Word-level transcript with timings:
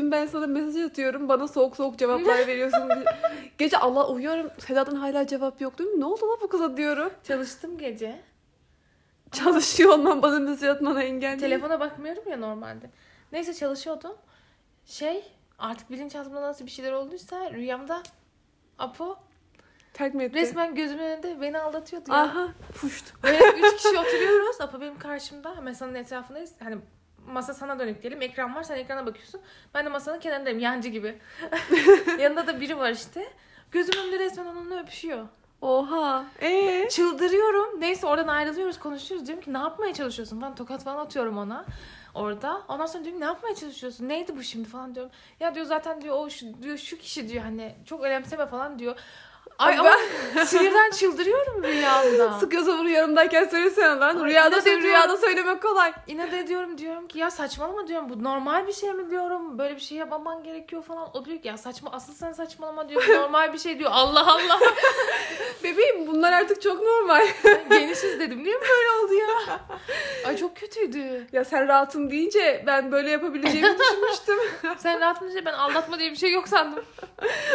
dün 0.00 0.10
ben 0.10 0.26
sana 0.26 0.46
mesaj 0.46 0.84
atıyorum 0.84 1.28
bana 1.28 1.48
soğuk 1.48 1.76
soğuk 1.76 1.98
cevaplar 1.98 2.46
veriyorsun. 2.46 2.90
Gece 3.58 3.78
Allah 3.78 4.08
uyuyorum 4.08 4.50
Seda'dan 4.58 4.94
hala 4.96 5.26
cevap 5.26 5.60
yok 5.60 5.80
mi? 5.80 5.86
Ne 6.00 6.04
oldu 6.04 6.28
lan 6.28 6.38
bu 6.42 6.48
kıza 6.48 6.76
diyorum. 6.76 7.12
Çalıştım 7.24 7.78
gece. 7.78 8.20
Çalışıyor 9.32 9.90
olman 9.92 10.22
bana 10.22 10.38
mesaj 10.38 10.68
atmana 10.68 11.02
engel 11.02 11.30
değil. 11.30 11.40
Telefona 11.40 11.80
bakmıyorum 11.80 12.30
ya 12.30 12.36
normalde. 12.36 12.90
Neyse 13.32 13.54
çalışıyordum. 13.54 14.16
Şey 14.86 15.24
artık 15.58 15.90
bilinçaltımda 15.90 16.42
nasıl 16.42 16.66
bir 16.66 16.70
şeyler 16.70 16.92
olduysa 16.92 17.50
rüyamda 17.50 18.02
Apo 18.78 19.16
Terk 19.94 20.14
mi 20.14 20.24
etti? 20.24 20.36
resmen 20.36 20.74
gözümün 20.74 21.02
önünde 21.02 21.40
beni 21.40 21.58
aldatıyordu 21.58 22.10
ya. 22.12 22.16
Aha 22.22 22.48
puşt. 22.80 23.04
Böyle 23.22 23.38
üç 23.38 23.76
kişi 23.76 23.98
oturuyoruz. 23.98 24.60
Apo 24.60 24.80
benim 24.80 24.98
karşımda. 24.98 25.54
Masanın 25.54 25.94
etrafındayız. 25.94 26.52
Hani 26.62 26.78
masa 27.30 27.54
sana 27.54 27.78
dönük 27.78 28.02
diyelim. 28.02 28.22
Ekran 28.22 28.54
var. 28.54 28.62
Sen 28.62 28.76
ekrana 28.76 29.06
bakıyorsun. 29.06 29.40
Ben 29.74 29.86
de 29.86 29.88
masanın 29.88 30.20
kenarındayım. 30.20 30.58
Yancı 30.58 30.88
gibi. 30.88 31.18
Yanında 32.18 32.46
da 32.46 32.60
biri 32.60 32.78
var 32.78 32.90
işte. 32.90 33.32
Gözümün 33.70 34.02
önünde 34.02 34.18
resmen 34.18 34.44
onunla 34.44 34.82
öpüşüyor. 34.82 35.26
Oha. 35.62 36.24
Ee? 36.42 36.88
Çıldırıyorum. 36.90 37.80
Neyse 37.80 38.06
oradan 38.06 38.28
ayrılıyoruz 38.28 38.78
konuşuyoruz. 38.78 39.26
Diyorum 39.26 39.44
ki 39.44 39.52
ne 39.52 39.58
yapmaya 39.58 39.94
çalışıyorsun 39.94 40.40
falan. 40.40 40.54
Tokat 40.54 40.84
falan 40.84 41.04
atıyorum 41.04 41.38
ona. 41.38 41.64
Orada. 42.14 42.62
Ondan 42.68 42.86
sonra 42.86 43.04
diyorum 43.04 43.20
ne 43.20 43.24
yapmaya 43.24 43.54
çalışıyorsun? 43.54 44.08
Neydi 44.08 44.36
bu 44.36 44.42
şimdi 44.42 44.68
falan 44.68 44.94
diyorum. 44.94 45.12
Ya 45.40 45.54
diyor 45.54 45.66
zaten 45.66 46.02
diyor 46.02 46.16
o 46.16 46.30
şu, 46.30 46.62
diyor, 46.62 46.78
şu 46.78 46.98
kişi 46.98 47.28
diyor 47.28 47.42
hani 47.44 47.74
çok 47.86 48.02
önemseme 48.02 48.46
falan 48.46 48.78
diyor. 48.78 48.96
Ay 49.60 49.78
Ama 49.78 49.90
ama 50.34 50.44
sinirden 50.46 50.90
çıldırıyorum 50.90 51.62
rüyamda. 51.64 52.32
Sıkıyorsa 52.38 52.78
bunu 52.78 52.88
yanımdayken 52.88 53.44
söylesene 53.44 53.86
lan. 53.86 54.18
Ay, 54.20 54.30
Rüyada 54.30 54.60
söyle, 54.60 54.82
rüyada 54.82 55.16
söylemek 55.16 55.62
kolay. 55.62 55.92
İnat 56.06 56.34
ediyorum 56.34 56.78
diyorum 56.78 57.08
ki 57.08 57.18
ya 57.18 57.30
saçmalama 57.30 57.86
diyorum 57.86 58.08
bu 58.10 58.24
normal 58.24 58.66
bir 58.66 58.72
şey 58.72 58.92
mi 58.92 59.10
diyorum 59.10 59.58
böyle 59.58 59.76
bir 59.76 59.80
şey 59.80 59.98
yapmaman 59.98 60.42
gerekiyor 60.42 60.82
falan. 60.82 61.08
O 61.14 61.24
diyor 61.24 61.42
ki 61.42 61.48
ya 61.48 61.56
saçma 61.56 61.90
asıl 61.92 62.12
sen 62.12 62.32
saçmalama 62.32 62.88
diyor 62.88 63.02
normal 63.08 63.52
bir 63.52 63.58
şey 63.58 63.78
diyor 63.78 63.90
Allah 63.92 64.26
Allah. 64.32 64.60
Bebeğim 65.64 66.06
bunlar 66.06 66.32
artık 66.32 66.62
çok 66.62 66.82
normal. 66.82 67.26
Ben 67.70 67.80
Genişiz 67.80 68.20
dedim 68.20 68.44
niye 68.44 68.54
böyle 68.60 68.90
oldu 69.04 69.14
ya? 69.14 69.60
Ay 70.26 70.36
çok 70.36 70.56
kötüydü. 70.56 71.26
ya 71.32 71.44
sen 71.44 71.68
rahatım 71.68 72.10
deyince 72.10 72.64
ben 72.66 72.92
böyle 72.92 73.10
yapabileceğimi 73.10 73.78
düşünmüştüm. 73.78 74.38
Sen 74.78 75.00
rahat 75.00 75.22
mısın? 75.22 75.42
Ben 75.46 75.52
aldatma 75.52 75.98
diye 75.98 76.10
bir 76.10 76.16
şey 76.16 76.32
yok 76.32 76.48
sandım. 76.48 76.84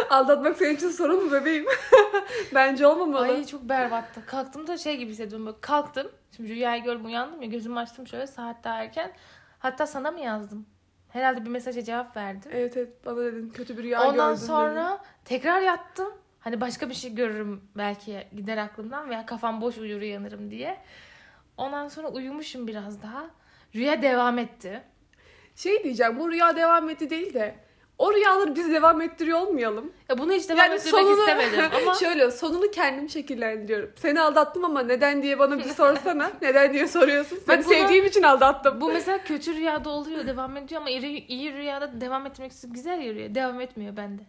Aldatmak 0.10 0.58
senin 0.58 0.76
için 0.76 0.90
sorun 0.90 1.26
mu 1.26 1.32
bebeğim? 1.32 1.66
Bence 2.54 2.88
olmamalı. 2.88 3.24
Ay 3.24 3.46
çok 3.46 3.62
berbattı. 3.62 4.26
Kalktım 4.26 4.68
da 4.68 4.78
şey 4.78 4.98
gibi 4.98 5.12
hissediyorum. 5.12 5.46
Böyle 5.46 5.58
kalktım. 5.62 6.12
Şimdi 6.36 6.50
rüyayı 6.50 6.84
gördüm 6.84 7.06
uyandım 7.06 7.42
ya 7.42 7.48
gözümü 7.48 7.80
açtım 7.80 8.08
şöyle 8.08 8.28
saat 8.28 8.64
daha 8.64 8.84
erken. 8.84 9.12
Hatta 9.60 9.88
sana 9.88 10.12
mı 10.12 10.20
yazdım? 10.20 10.66
Herhalde 11.10 11.46
bir 11.46 11.50
mesaja 11.50 11.84
cevap 11.84 12.18
verdim. 12.18 12.52
Evet 12.54 12.78
evet 12.78 13.06
bana 13.06 13.18
dedin 13.18 13.50
kötü 13.50 13.78
bir 13.78 13.84
rüya 13.84 14.02
Ondan 14.02 14.34
gördün 14.34 14.46
sonra 14.46 15.04
tekrar 15.26 15.62
yattım. 15.62 16.14
Hani 16.40 16.62
başka 16.62 16.90
bir 16.90 16.94
şey 16.94 17.16
görürüm 17.16 17.62
belki 17.78 18.28
gider 18.36 18.58
aklımdan 18.58 19.10
veya 19.10 19.26
kafam 19.26 19.62
boş 19.62 19.78
uyur 19.78 20.02
uyanırım 20.02 20.52
diye. 20.52 20.78
Ondan 21.58 21.88
sonra 21.88 22.08
uyumuşum 22.08 22.68
biraz 22.68 23.02
daha. 23.04 23.26
Rüya 23.76 24.02
devam 24.02 24.38
etti. 24.38 24.70
dedin. 24.70 24.82
Şey 25.56 25.84
diyeceğim 25.84 26.20
bu 26.20 26.32
rüya 26.32 26.56
devam 26.56 26.90
etti 26.90 27.10
değil 27.10 27.34
de 27.34 27.56
o 27.98 28.14
rüyaları 28.14 28.56
biz 28.56 28.72
devam 28.72 29.02
ettiriyor 29.02 29.40
olmayalım. 29.40 29.92
Ya 30.10 30.18
bunu 30.18 30.32
hiç 30.32 30.50
devam 30.50 30.60
Yani 30.60 30.74
ettirmek 30.76 31.02
sonunu 31.02 31.20
istemedim 31.20 31.60
ama 31.84 31.94
şöyle 31.94 32.32
sonunu 32.32 32.72
kendim 32.72 33.10
şekillendiriyorum. 33.10 33.90
Seni 33.96 34.22
aldattım 34.22 34.66
ama 34.66 34.82
neden 34.82 35.24
diye 35.24 35.40
bana 35.40 35.58
bir 35.60 35.64
sorsana. 35.64 36.32
neden 36.42 36.74
diye 36.74 36.88
soruyorsun. 36.88 37.40
Seni 37.46 37.66
bunu- 37.66 37.74
sevdiğim 37.74 38.06
için 38.06 38.24
aldattım. 38.24 38.82
bu 38.82 38.92
mesela 38.92 39.24
kötü 39.24 39.54
rüyada 39.54 39.90
oluyor 39.90 40.28
devam 40.28 40.58
ediyor 40.58 40.82
ama 40.82 40.90
iyi, 40.90 41.28
iyi 41.28 41.54
rüyada 41.54 42.02
devam 42.02 42.26
etmek 42.26 42.52
güzel 42.64 43.02
ya 43.02 43.14
rüya. 43.14 43.36
Devam 43.36 43.62
etmiyor 43.62 43.98
bende. 43.98 44.22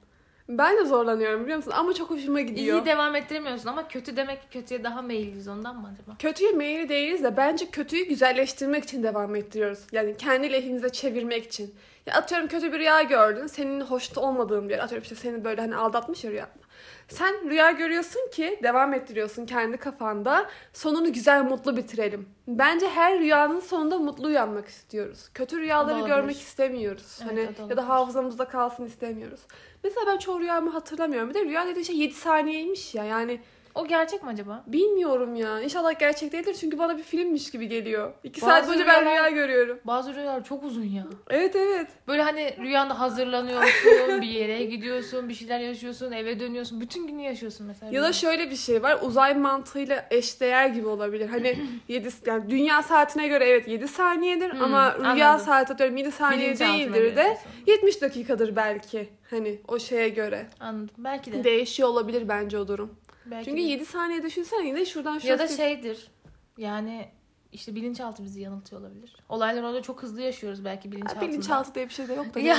Ben 0.48 0.76
de 0.76 0.84
zorlanıyorum 0.84 1.42
biliyor 1.42 1.56
musun? 1.56 1.72
Ama 1.74 1.94
çok 1.94 2.10
hoşuma 2.10 2.40
gidiyor. 2.40 2.82
İyi 2.82 2.86
devam 2.86 3.16
ettiremiyorsun 3.16 3.68
ama 3.68 3.88
kötü 3.88 4.16
demek 4.16 4.42
ki 4.42 4.48
kötüye 4.50 4.84
daha 4.84 5.02
meyilliyiz 5.02 5.48
ondan 5.48 5.76
mı 5.76 5.90
acaba? 5.94 6.16
Kötüye 6.18 6.52
meyilli 6.52 6.88
değiliz 6.88 7.22
de 7.22 7.36
bence 7.36 7.70
kötüyü 7.70 8.08
güzelleştirmek 8.08 8.84
için 8.84 9.02
devam 9.02 9.36
ettiriyoruz. 9.36 9.78
Yani 9.92 10.16
kendi 10.16 10.52
lehimize 10.52 10.88
çevirmek 10.88 11.44
için. 11.44 11.74
Ya 12.06 12.14
atıyorum 12.14 12.48
kötü 12.48 12.72
bir 12.72 12.78
rüya 12.78 13.02
gördün. 13.02 13.46
Senin 13.46 13.80
hoşta 13.80 14.20
olmadığın 14.20 14.68
bir 14.68 14.74
yer. 14.74 14.78
Atıyorum 14.78 15.02
işte 15.02 15.14
seni 15.14 15.44
böyle 15.44 15.60
hani 15.60 15.76
aldatmış 15.76 16.24
ya 16.24 16.30
rüyanda. 16.30 16.52
Sen 17.08 17.50
rüya 17.50 17.70
görüyorsun 17.70 18.30
ki 18.32 18.60
devam 18.62 18.94
ettiriyorsun 18.94 19.46
kendi 19.46 19.76
kafanda. 19.76 20.46
Sonunu 20.72 21.12
güzel 21.12 21.42
mutlu 21.44 21.76
bitirelim. 21.76 22.28
Bence 22.48 22.88
her 22.88 23.18
rüyanın 23.18 23.60
sonunda 23.60 23.98
mutlu 23.98 24.26
uyanmak 24.26 24.68
istiyoruz. 24.68 25.28
Kötü 25.34 25.60
rüyaları 25.60 25.94
Olabilir. 25.96 26.14
görmek 26.14 26.36
istemiyoruz. 26.40 27.18
Evet, 27.22 27.30
hani 27.30 27.40
o 27.40 27.44
da 27.44 27.52
ya 27.52 27.64
olabilir. 27.64 27.76
da 27.76 27.88
hafızamızda 27.88 28.44
kalsın 28.44 28.84
istemiyoruz. 28.86 29.40
Mesela 29.84 30.06
ben 30.06 30.18
çoğu 30.18 30.40
rüyamı 30.40 30.70
hatırlamıyorum. 30.70 31.28
Bir 31.30 31.34
de 31.34 31.44
rüya 31.44 31.66
dediğin 31.66 31.84
şey 31.84 31.96
7 31.96 32.14
saniyeymiş 32.14 32.94
ya. 32.94 33.04
Yani 33.04 33.40
O 33.76 33.86
gerçek 33.86 34.22
mi 34.22 34.28
acaba? 34.30 34.64
Bilmiyorum 34.66 35.34
ya. 35.34 35.60
İnşallah 35.60 35.98
gerçek 35.98 36.32
değildir 36.32 36.56
çünkü 36.60 36.78
bana 36.78 36.98
bir 36.98 37.02
filmmiş 37.02 37.50
gibi 37.50 37.68
geliyor. 37.68 38.12
İki 38.24 38.42
Bazı 38.42 38.50
saat 38.52 38.68
boyunca 38.68 38.86
ben 38.86 39.02
rüyalar- 39.02 39.12
rüya 39.12 39.30
görüyorum. 39.30 39.78
Bazı 39.84 40.14
rüyalar 40.14 40.44
çok 40.44 40.64
uzun 40.64 40.84
ya. 40.84 41.04
Evet 41.30 41.56
evet. 41.56 41.86
Böyle 42.08 42.22
hani 42.22 42.56
rüyanda 42.60 43.00
hazırlanıyorsun, 43.00 44.20
bir 44.22 44.26
yere 44.28 44.64
gidiyorsun, 44.64 45.28
bir 45.28 45.34
şeyler 45.34 45.58
yaşıyorsun, 45.60 46.12
eve 46.12 46.40
dönüyorsun. 46.40 46.80
Bütün 46.80 47.06
günü 47.06 47.22
yaşıyorsun 47.22 47.66
mesela. 47.66 47.86
Ya 47.86 47.92
da 47.92 47.96
rüyada. 47.98 48.12
şöyle 48.12 48.50
bir 48.50 48.56
şey 48.56 48.82
var. 48.82 48.98
Uzay 49.02 49.34
mantığıyla 49.34 50.06
eşdeğer 50.10 50.66
gibi 50.68 50.86
olabilir. 50.86 51.28
Hani 51.28 51.58
7 51.88 52.08
yani 52.26 52.50
dünya 52.50 52.82
saatine 52.82 53.28
göre 53.28 53.44
evet 53.48 53.68
7 53.68 53.88
saniyedir 53.88 54.52
Hmm, 54.52 54.62
ama 54.62 54.94
rüya 55.14 55.28
anladım. 55.28 55.46
saati 55.46 55.72
atıyorum 55.72 55.96
7 55.96 56.12
saniye 56.12 56.46
Bilinçaltına 56.48 56.76
değildir 56.78 57.16
de 57.16 57.24
diyorsun. 57.24 57.42
70 57.66 58.02
dakikadır 58.02 58.56
belki. 58.56 59.08
Hani 59.30 59.58
o 59.68 59.78
şeye 59.78 60.08
göre. 60.08 60.46
Anladım. 60.60 60.94
Belki 60.98 61.32
de. 61.32 61.44
Değişiyor 61.44 61.88
olabilir 61.88 62.28
bence 62.28 62.58
o 62.58 62.68
durum. 62.68 62.94
Belki 63.30 63.44
Çünkü 63.44 63.62
de. 63.62 63.66
7 63.66 63.86
saniye 63.86 64.22
düşünsene 64.22 64.66
yine 64.66 64.84
şuradan 64.84 65.18
şuraya. 65.18 65.30
Ya 65.32 65.38
da 65.38 65.48
şeydir. 65.48 66.08
Yani 66.58 67.08
işte 67.52 67.74
bilinçaltı 67.74 68.24
bizi 68.24 68.40
yanıltıyor 68.40 68.80
olabilir. 68.80 69.16
Olayları 69.28 69.66
orada 69.66 69.82
çok 69.82 70.02
hızlı 70.02 70.22
yaşıyoruz 70.22 70.64
belki 70.64 70.88
Ha, 70.88 70.92
bilinçaltında. 70.92 71.28
bilinçaltı 71.28 71.74
diye 71.74 71.88
bir 71.88 71.92
şey 71.94 72.08
de 72.08 72.14
yok 72.14 72.34
da. 72.34 72.40
Ya, 72.40 72.58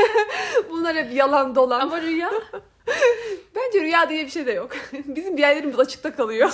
Bunlar 0.70 0.96
hep 0.96 1.12
yalan 1.14 1.54
dolan. 1.54 1.80
ama 1.80 2.02
rüya 2.02 2.30
Bence 3.54 3.80
rüya 3.80 4.08
diye 4.10 4.24
bir 4.24 4.30
şey 4.30 4.46
de 4.46 4.52
yok. 4.52 4.70
Bizim 4.92 5.36
bir 5.36 5.42
yerlerimiz 5.42 5.78
açıkta 5.80 6.14
kalıyor. 6.16 6.52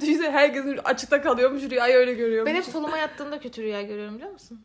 Düşünsene 0.00 0.30
herkesin 0.30 0.78
açıkta 0.84 1.22
kalıyormuş 1.22 1.62
rüyayı 1.62 1.96
öyle 1.96 2.14
görüyormuş. 2.14 2.50
ben 2.52 2.56
hep 2.56 2.64
soluma 2.64 2.98
yattığımda 2.98 3.40
kötü 3.40 3.62
rüya 3.62 3.82
görüyorum 3.82 4.14
biliyor 4.16 4.32
musun? 4.32 4.60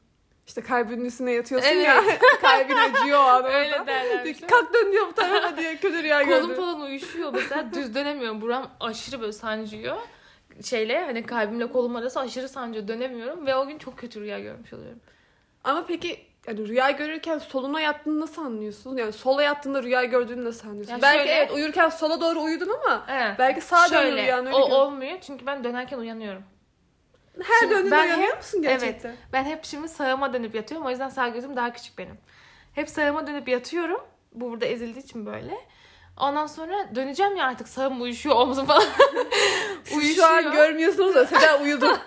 İşte 0.47 0.61
kalbinin 0.61 1.05
üstüne 1.05 1.31
yatıyorsun 1.31 1.69
Evet. 1.69 1.85
ya. 1.85 2.03
Kalbin 2.41 2.75
acıyor 2.75 3.19
o 3.19 3.21
an 3.21 3.45
Öyle 3.45 3.79
orada. 3.79 3.91
Diyor 4.23 4.35
ki 4.35 4.47
kalk 4.47 4.73
dön 4.73 4.91
diyor 4.91 5.07
bu 5.07 5.13
tarafa 5.13 5.57
diye 5.57 5.75
kötü 5.77 6.03
rüya 6.03 6.23
Kolum 6.23 6.29
gördüm. 6.47 6.55
falan 6.55 6.81
uyuşuyor 6.81 7.33
mesela 7.33 7.65
düz 7.73 7.95
dönemiyorum. 7.95 8.41
Buram 8.41 8.69
aşırı 8.79 9.21
böyle 9.21 9.31
sancıyor. 9.31 9.97
Şeyle 10.63 11.05
hani 11.05 11.25
kalbimle 11.25 11.67
kolum 11.71 11.95
arası 11.95 12.19
aşırı 12.19 12.49
sancıyor 12.49 12.87
dönemiyorum 12.87 13.45
ve 13.45 13.55
o 13.55 13.67
gün 13.67 13.77
çok 13.77 13.97
kötü 13.97 14.21
rüya 14.21 14.39
görmüş 14.39 14.73
oluyorum. 14.73 14.99
Ama 15.63 15.85
peki 15.87 16.19
yani 16.47 16.67
rüya 16.67 16.91
görürken 16.91 17.37
soluna 17.37 17.81
yattığını 17.81 18.19
nasıl 18.21 18.41
anlıyorsun? 18.45 18.97
Yani 18.97 19.11
sola 19.13 19.43
yattığında 19.43 19.83
rüya 19.83 20.03
gördüğünü 20.03 20.45
nasıl 20.45 20.67
anlıyorsun? 20.67 20.93
Ya 20.93 21.01
belki 21.01 21.17
şöyle- 21.19 21.31
evet 21.31 21.51
uyurken 21.51 21.89
sola 21.89 22.21
doğru 22.21 22.41
uyudun 22.41 22.69
ama 22.85 23.05
Evet. 23.09 23.35
belki 23.39 23.61
sağa 23.61 23.87
Şöyle 23.87 24.23
rüyanı 24.23 24.47
öyle 24.47 24.57
o 24.57 24.69
gör- 24.69 24.75
olmuyor 24.75 25.17
çünkü 25.21 25.45
ben 25.45 25.63
dönerken 25.63 25.97
uyanıyorum. 25.97 26.43
Her 27.43 27.59
Şimdi 27.59 27.73
döndüğünde 27.75 27.95
uyanıyor 27.95 28.29
hep- 28.29 28.37
musun 28.37 28.61
gerçekten? 28.61 29.15
Ben 29.33 29.43
hep 29.43 29.65
şimdi 29.65 29.89
sağıma 29.89 30.33
dönüp 30.33 30.55
yatıyorum 30.55 30.87
o 30.87 30.89
yüzden 30.89 31.09
sağ 31.09 31.27
gözüm 31.27 31.55
daha 31.55 31.73
küçük 31.73 31.97
benim. 31.97 32.17
Hep 32.77 32.89
sağıma 32.89 33.27
dönüp 33.27 33.47
yatıyorum. 33.47 34.01
Bu 34.33 34.51
burada 34.51 34.65
ezildiği 34.65 35.05
için 35.05 35.25
böyle. 35.25 35.57
Ondan 36.17 36.47
sonra 36.47 36.95
döneceğim 36.95 37.35
ya 37.35 37.45
artık 37.45 37.67
sağım 37.67 38.01
uyuşuyor 38.01 38.35
omzum 38.35 38.65
falan. 38.65 38.83
Siz 39.83 40.15
şu 40.15 40.25
an 40.25 40.51
görmüyorsunuz 40.51 41.15
da 41.15 41.25
Seda 41.25 41.59
uyudu. 41.63 41.97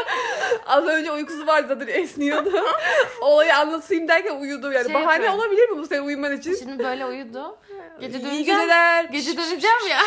Az 0.66 0.84
önce 0.84 1.12
uykusu 1.12 1.46
vardı 1.46 1.66
zaten 1.68 1.86
esniyordu. 1.86 2.50
Olayı 3.20 3.56
anlatayım 3.56 4.08
derken 4.08 4.40
uyudu 4.40 4.72
yani. 4.72 4.84
Şey 4.84 4.94
Bahane 4.94 5.12
yapıyorum. 5.12 5.38
olabilir 5.38 5.68
mi 5.68 5.78
bu 5.78 5.86
senin 5.86 6.06
uyuman 6.06 6.36
için? 6.36 6.54
Şimdi 6.54 6.84
böyle 6.84 7.06
uyudu. 7.06 7.58
Gece 8.00 8.18
İyi 8.18 8.24
döneceğim. 8.24 8.44
geceler. 8.60 9.04
Gece 9.04 9.36
döneceğim 9.36 9.86
ya. 9.90 10.00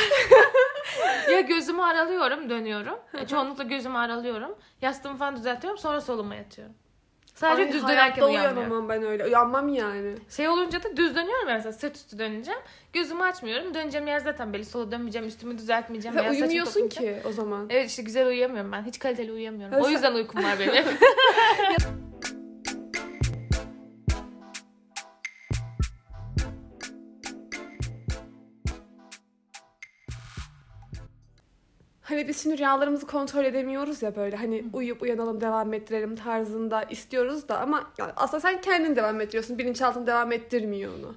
ya 1.32 1.40
gözümü 1.42 1.82
aralıyorum, 1.82 2.50
dönüyorum. 2.50 3.00
Ya 3.20 3.28
çoğunlukla 3.28 3.64
gözümü 3.64 3.98
aralıyorum. 3.98 4.56
Yastığımı 4.82 5.18
falan 5.18 5.36
düzeltiyorum 5.36 5.78
sonra 5.80 6.02
soluma 6.02 6.36
yatıyorum. 6.36 6.76
Sadece 7.36 7.64
Ay, 7.64 7.72
düz 7.74 7.88
dönerken 7.88 8.22
uyanmıyorum. 8.24 8.58
uyanamam 8.58 8.90
ben 8.90 9.04
öyle. 9.04 9.26
Uyanmam 9.26 9.70
yani. 9.70 10.16
Şey 10.30 10.50
olunca 10.50 10.84
da 10.84 10.98
düz 10.98 11.16
dönüyorum 11.16 11.48
mesela 11.48 11.74
sırt 11.74 11.96
üstü 11.96 12.20
döneceğim. 12.20 12.60
Gözümü 12.94 13.24
açmıyorum. 13.24 13.74
Döneceğim 13.74 14.08
yer 14.08 14.20
zaten 14.20 14.54
belli. 14.54 14.66
Sola 14.66 14.92
dönmeyeceğim, 14.92 15.28
üstümü 15.28 15.58
düzeltmeyeceğim. 15.58 16.18
Saçımı 16.18 16.38
uyumuyorsun 16.38 16.88
ki 16.88 17.18
o 17.26 17.32
zaman. 17.32 17.68
Evet 17.70 17.90
işte 17.90 18.04
güzel 18.04 18.28
uyuyamıyorum 18.28 18.72
ben. 18.72 18.84
Hiç 18.84 19.00
kaliteli 19.00 19.32
uyuyamıyorum. 19.32 19.76
Ha, 19.76 19.82
O 19.86 19.90
yüzden 19.90 20.14
uykum 20.14 20.44
var 20.44 20.56
benim. 20.60 20.74
Hani 32.16 32.28
biz 32.28 32.44
şimdi 32.44 32.58
rüyalarımızı 32.58 33.08
kontrol 33.08 33.46
edemiyoruz 33.46 34.02
ya 34.04 34.16
böyle 34.16 34.36
hani 34.36 34.66
uyuyup 34.74 35.02
uyanalım 35.02 35.42
devam 35.42 35.74
ettirelim 35.74 36.16
tarzında 36.16 36.84
istiyoruz 36.84 37.48
da 37.48 37.60
ama 37.60 37.92
yani 37.98 38.12
aslında 38.16 38.42
sen 38.42 38.62
kendin 38.62 38.96
devam 38.96 39.22
ettiriyorsun. 39.22 39.58
Bilinçaltın 39.58 40.08
devam 40.08 40.32
ettirmiyor 40.32 40.94
onu. 41.00 41.16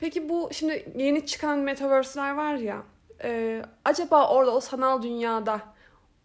Peki 0.00 0.28
bu 0.28 0.48
şimdi 0.52 0.92
yeni 0.96 1.26
çıkan 1.26 1.58
metaverse'ler 1.58 2.34
var 2.34 2.54
ya 2.54 2.82
e, 3.24 3.62
acaba 3.84 4.30
orada 4.34 4.54
o 4.54 4.60
sanal 4.60 5.02
dünyada 5.02 5.60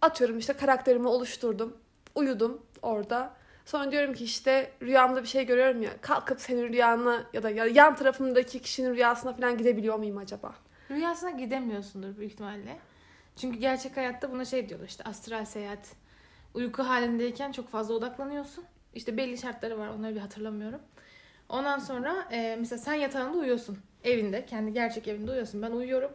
atıyorum 0.01 0.37
işte 0.37 0.53
karakterimi 0.53 1.07
oluşturdum. 1.07 1.77
Uyudum 2.15 2.61
orada. 2.81 3.33
Sonra 3.65 3.91
diyorum 3.91 4.13
ki 4.13 4.23
işte 4.23 4.71
rüyamda 4.81 5.21
bir 5.21 5.27
şey 5.27 5.45
görüyorum 5.45 5.81
ya 5.81 5.89
kalkıp 6.01 6.41
senin 6.41 6.73
rüyana 6.73 7.23
ya 7.33 7.43
da 7.43 7.49
ya 7.49 7.65
yan 7.65 7.95
tarafımdaki 7.95 8.61
kişinin 8.61 8.95
rüyasına 8.95 9.33
falan 9.33 9.57
gidebiliyor 9.57 9.97
muyum 9.97 10.17
acaba? 10.17 10.55
Rüyasına 10.91 11.29
gidemiyorsundur 11.29 12.17
büyük 12.17 12.31
ihtimalle. 12.31 12.77
Çünkü 13.35 13.59
gerçek 13.59 13.97
hayatta 13.97 14.31
buna 14.31 14.45
şey 14.45 14.69
diyorlar 14.69 14.87
işte 14.87 15.03
astral 15.03 15.45
seyahat. 15.45 15.95
Uyku 16.53 16.83
halindeyken 16.83 17.51
çok 17.51 17.69
fazla 17.69 17.93
odaklanıyorsun. 17.93 18.65
İşte 18.93 19.17
belli 19.17 19.37
şartları 19.37 19.77
var 19.79 19.87
onları 19.87 20.15
bir 20.15 20.19
hatırlamıyorum. 20.19 20.81
Ondan 21.49 21.79
sonra 21.79 22.27
e, 22.31 22.55
mesela 22.59 22.79
sen 22.79 22.93
yatağında 22.93 23.37
uyuyorsun. 23.37 23.77
Evinde, 24.03 24.45
kendi 24.45 24.73
gerçek 24.73 25.07
evinde 25.07 25.31
uyuyorsun. 25.31 25.61
Ben 25.61 25.71
uyuyorum. 25.71 26.11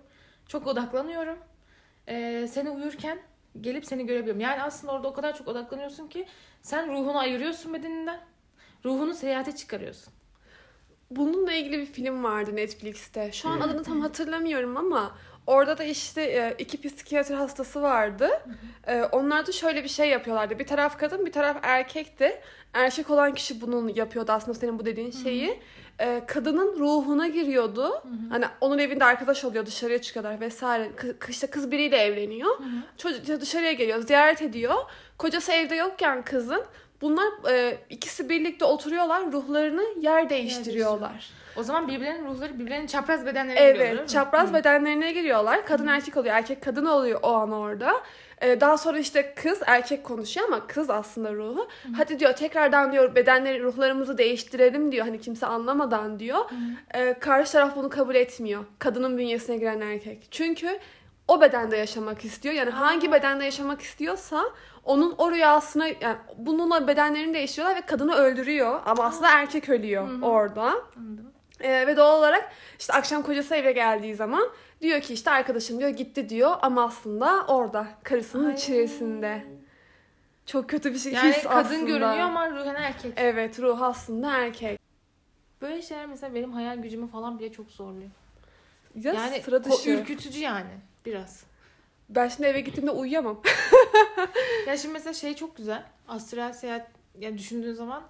Çok 0.49 0.67
odaklanıyorum. 0.67 1.39
E, 2.09 2.47
seni 2.51 2.71
uyurken 2.71 3.19
gelip 3.61 3.87
seni 3.87 4.07
görebiliyorum. 4.07 4.41
Yani 4.41 4.63
aslında 4.63 4.93
orada 4.93 5.09
o 5.09 5.13
kadar 5.13 5.37
çok 5.37 5.49
odaklanıyorsun 5.49 6.09
ki 6.09 6.27
sen 6.63 6.93
ruhunu 6.93 7.19
ayırıyorsun 7.19 7.75
bedeninden. 7.75 8.21
Ruhunu 8.85 9.15
seyahate 9.15 9.55
çıkarıyorsun. 9.57 10.13
Bununla 11.15 11.53
ilgili 11.53 11.79
bir 11.79 11.87
film 11.87 12.25
vardı 12.25 12.57
Netflix'te. 12.57 13.33
Şu 13.33 13.49
an 13.49 13.61
adını 13.61 13.83
tam 13.85 14.01
hatırlamıyorum 14.01 14.77
ama 14.77 15.17
orada 15.47 15.79
da 15.79 15.85
işte 15.85 16.23
e, 16.23 16.55
iki 16.59 16.81
psikiyatri 16.81 17.35
hastası 17.35 17.83
vardı. 17.83 18.31
E, 18.87 19.03
Onlar 19.03 19.47
da 19.47 19.53
şöyle 19.53 19.85
bir 19.85 19.89
şey 19.89 20.09
yapıyorlardı. 20.09 20.59
Bir 20.59 20.67
taraf 20.67 20.99
kadın, 20.99 21.27
bir 21.27 21.33
taraf 21.33 21.57
erkekti. 21.63 22.41
Erkek 22.75 23.11
olan 23.11 23.35
kişi 23.35 23.61
bunun 23.61 23.89
yapıyordu 23.89 24.33
aslında 24.33 24.59
senin 24.59 24.79
bu 24.79 24.87
dediğin 24.87 25.11
şeyi. 25.11 25.61
E, 26.01 26.23
Kadının 26.27 26.79
ruhuna 26.79 27.29
giriyordu. 27.29 28.03
Hani 28.31 28.45
onun 28.61 28.79
evinde 28.79 29.05
arkadaş 29.05 29.45
oluyor, 29.45 29.67
dışarıya 29.67 30.01
çıkıyorlar 30.03 30.41
vesaire. 30.41 30.91
İşte 31.29 31.47
kız 31.47 31.71
biriyle 31.71 31.97
evleniyor. 31.97 32.59
Çocuk 32.99 33.41
dışarıya 33.41 33.73
geliyor, 33.73 33.99
ziyaret 33.99 34.43
ediyor. 34.43 34.75
Kocası 35.19 35.53
evde 35.53 35.75
yokken 35.75 36.25
kızın 36.25 36.65
bunlar 37.01 37.51
e, 37.51 37.79
ikisi 37.91 38.29
birlikte 38.29 38.65
oturuyorlar, 38.65 39.33
ruhlarını 39.33 39.85
yer 40.01 40.31
değiştiriyorlar. 40.31 41.31
O 41.57 41.63
zaman 41.63 41.89
birbirlerinin 41.89 42.27
ruhları 42.27 42.59
birbirlerinin 42.59 42.87
çapraz 42.87 43.27
bedenlerine 43.27 43.61
giriyor 43.61 43.79
değil 43.79 43.93
mi? 43.93 43.99
Evet, 43.99 44.09
çapraz 44.09 44.55
bedenlerine 44.55 45.13
giriyorlar. 45.13 45.67
Kadın 45.67 45.87
erkek 45.87 46.17
oluyor, 46.17 46.35
erkek 46.35 46.63
kadın 46.63 46.87
oluyor 46.87 47.21
o 47.23 47.33
an 47.33 47.53
orada. 47.53 47.93
Ee, 48.43 48.61
daha 48.61 48.79
sonra 48.79 48.99
işte 48.99 49.35
kız 49.35 49.61
erkek 49.67 50.05
konuşuyor 50.05 50.47
ama 50.47 50.67
kız 50.67 50.91
aslında 50.91 51.33
ruhu. 51.35 51.69
Hadi 51.97 52.19
diyor 52.19 52.33
tekrardan 52.33 52.93
diyor 52.93 53.15
bedenleri, 53.15 53.63
ruhlarımızı 53.63 54.19
değiştirelim 54.19 54.93
diyor. 54.93 55.07
Hani 55.07 55.21
kimse 55.21 55.47
anlamadan 55.47 56.19
diyor. 56.19 56.51
Ee, 56.95 57.15
karşı 57.21 57.53
taraf 57.53 57.77
bunu 57.77 57.89
kabul 57.89 58.15
etmiyor. 58.15 58.65
Kadının 58.79 59.19
bünyesine 59.19 59.57
giren 59.57 59.81
erkek. 59.81 60.29
Çünkü 60.31 60.79
o 61.31 61.41
bedende 61.41 61.77
yaşamak 61.77 62.25
istiyor. 62.25 62.55
Yani 62.55 62.71
hangi 62.71 63.13
bedende 63.13 63.45
yaşamak 63.45 63.81
istiyorsa 63.81 64.45
onun 64.85 65.15
o 65.19 65.33
rüyasına 65.33 65.87
yani 65.87 66.17
bununla 66.37 66.89
bedenlerini 66.89 67.35
değiştiriyorlar 67.35 67.77
ve 67.77 67.87
kadını 67.87 68.15
öldürüyor. 68.15 68.81
Ama 68.87 69.05
aslında 69.05 69.31
erkek 69.31 69.69
ölüyor 69.69 70.23
orada. 70.23 70.63
Anladım. 70.63 71.33
Ee, 71.61 71.87
ve 71.87 71.97
doğal 71.97 72.19
olarak 72.19 72.53
işte 72.79 72.93
akşam 72.93 73.23
kocası 73.23 73.55
eve 73.55 73.73
geldiği 73.73 74.15
zaman 74.15 74.49
diyor 74.81 75.01
ki 75.01 75.15
işte 75.15 75.31
arkadaşım 75.31 75.79
diyor 75.79 75.91
gitti 75.91 76.29
diyor 76.29 76.57
ama 76.63 76.85
aslında 76.85 77.45
orada 77.47 77.87
karısının 78.03 78.49
Ay. 78.49 78.55
içerisinde. 78.55 79.45
Çok 80.47 80.69
kötü 80.69 80.93
bir 80.93 80.99
şey 80.99 81.13
Yani 81.13 81.33
his 81.33 81.43
kadın 81.43 81.57
aslında. 81.57 81.87
görünüyor 81.87 82.19
ama 82.19 82.51
ruhen 82.51 82.75
erkek. 82.75 83.13
Evet 83.17 83.61
ruh 83.61 83.83
aslında 83.83 84.37
erkek. 84.37 84.81
Böyle 85.63 85.83
şeyler 85.83 86.07
mesela 86.07 86.35
benim 86.35 86.53
hayal 86.53 86.77
gücümü 86.79 87.09
falan 87.09 87.39
bile 87.39 87.53
çok 87.53 87.71
zorluyor. 87.71 88.11
Ya 88.95 89.13
yani 89.13 89.43
sıra 89.43 89.65
dışı. 89.65 89.91
ürkütücü 89.91 90.41
yani 90.41 90.71
biraz. 91.07 91.45
Ben 92.09 92.29
şimdi 92.29 92.49
eve 92.49 92.61
gittiğimde 92.61 92.91
uyuyamam. 92.91 93.43
Ya 94.67 94.77
şimdi 94.77 94.93
mesela 94.93 95.15
şey 95.15 95.35
çok 95.35 95.57
güzel. 95.57 95.85
Astral 96.09 96.53
seyahat 96.53 96.87
yani 97.19 97.39
düşündüğün 97.39 97.73
zaman 97.73 98.03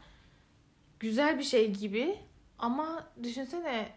güzel 1.01 1.39
bir 1.39 1.43
şey 1.45 1.71
gibi 1.75 2.19
ama 2.59 3.07
düşünsene 3.23 3.89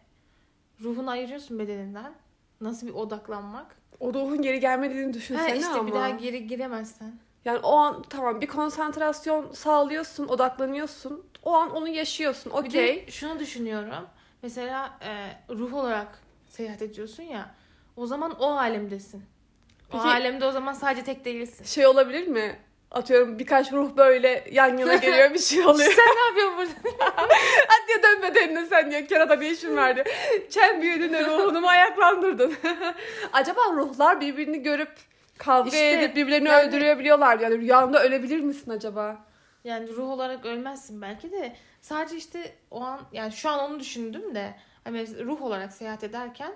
ruhunu 0.81 1.09
ayırıyorsun 1.09 1.59
bedeninden. 1.59 2.13
Nasıl 2.61 2.87
bir 2.87 2.93
odaklanmak. 2.93 3.75
O 3.99 4.13
ruhun 4.13 4.41
geri 4.41 4.59
gelmediğini 4.59 5.07
Ha 5.07 5.13
düşünsene 5.13 5.57
işte 5.57 5.67
ama. 5.73 5.87
bir 5.87 5.93
daha 5.93 6.09
geri 6.09 6.47
giremezsen. 6.47 7.13
Yani 7.45 7.59
o 7.59 7.75
an 7.75 8.03
tamam 8.09 8.41
bir 8.41 8.47
konsantrasyon 8.47 9.51
sağlıyorsun, 9.51 10.27
odaklanıyorsun. 10.27 11.25
O 11.43 11.53
an 11.53 11.71
onu 11.71 11.87
yaşıyorsun. 11.87 12.49
Okey. 12.49 13.05
şunu 13.09 13.39
düşünüyorum. 13.39 14.07
Mesela 14.41 14.99
e, 15.01 15.31
ruh 15.49 15.73
olarak 15.73 16.19
seyahat 16.47 16.81
ediyorsun 16.81 17.23
ya. 17.23 17.55
O 17.97 18.05
zaman 18.07 18.31
o 18.39 18.51
alemdesin. 18.57 19.23
Peki- 19.91 20.03
o 20.03 20.07
alemde 20.07 20.45
o 20.45 20.51
zaman 20.51 20.73
sadece 20.73 21.03
tek 21.03 21.25
değilsin. 21.25 21.63
Şey 21.65 21.87
olabilir 21.87 22.27
mi? 22.27 22.59
Atıyorum 22.91 23.39
birkaç 23.39 23.71
ruh 23.71 23.97
böyle 23.97 24.47
yan 24.51 24.77
yana 24.77 24.95
geliyor 24.95 25.33
bir 25.33 25.39
şey 25.39 25.65
oluyor. 25.65 25.91
Sen 25.95 26.05
ne 26.15 26.25
yapıyorsun 26.41 26.75
burada? 26.83 27.13
Hadi 27.67 28.03
dön 28.03 28.21
bedenine 28.21 28.65
sen 28.65 28.91
diyor. 28.91 29.07
Kerata 29.07 29.35
ne 29.35 29.49
işin 29.49 29.75
vardı? 29.77 30.03
Çen 30.49 30.81
büyüdün 30.81 31.13
de 31.13 31.25
ruhunu 31.25 31.61
mu 31.61 31.67
ayaklandırdın? 31.67 32.53
Acaba 33.33 33.61
ruhlar 33.73 34.21
birbirini 34.21 34.63
görüp 34.63 34.91
kavga 35.37 35.69
İşte, 35.69 35.89
edip 35.89 36.15
birbirlerini 36.15 36.49
yani- 36.49 36.67
öldürebiliyorlar. 36.67 37.39
Yani 37.39 37.57
rüyanda 37.57 38.03
ölebilir 38.03 38.39
misin 38.39 38.71
acaba? 38.71 39.25
Yani 39.63 39.89
ruh 39.95 40.09
olarak 40.09 40.45
ölmezsin 40.45 41.01
belki 41.01 41.31
de. 41.31 41.55
Sadece 41.81 42.17
işte 42.17 42.55
o 42.71 42.81
an 42.81 43.01
yani 43.11 43.31
şu 43.31 43.49
an 43.49 43.59
onu 43.59 43.79
düşündüm 43.79 44.35
de 44.35 44.55
hani 44.83 45.25
ruh 45.25 45.41
olarak 45.41 45.73
seyahat 45.73 46.03
ederken 46.03 46.53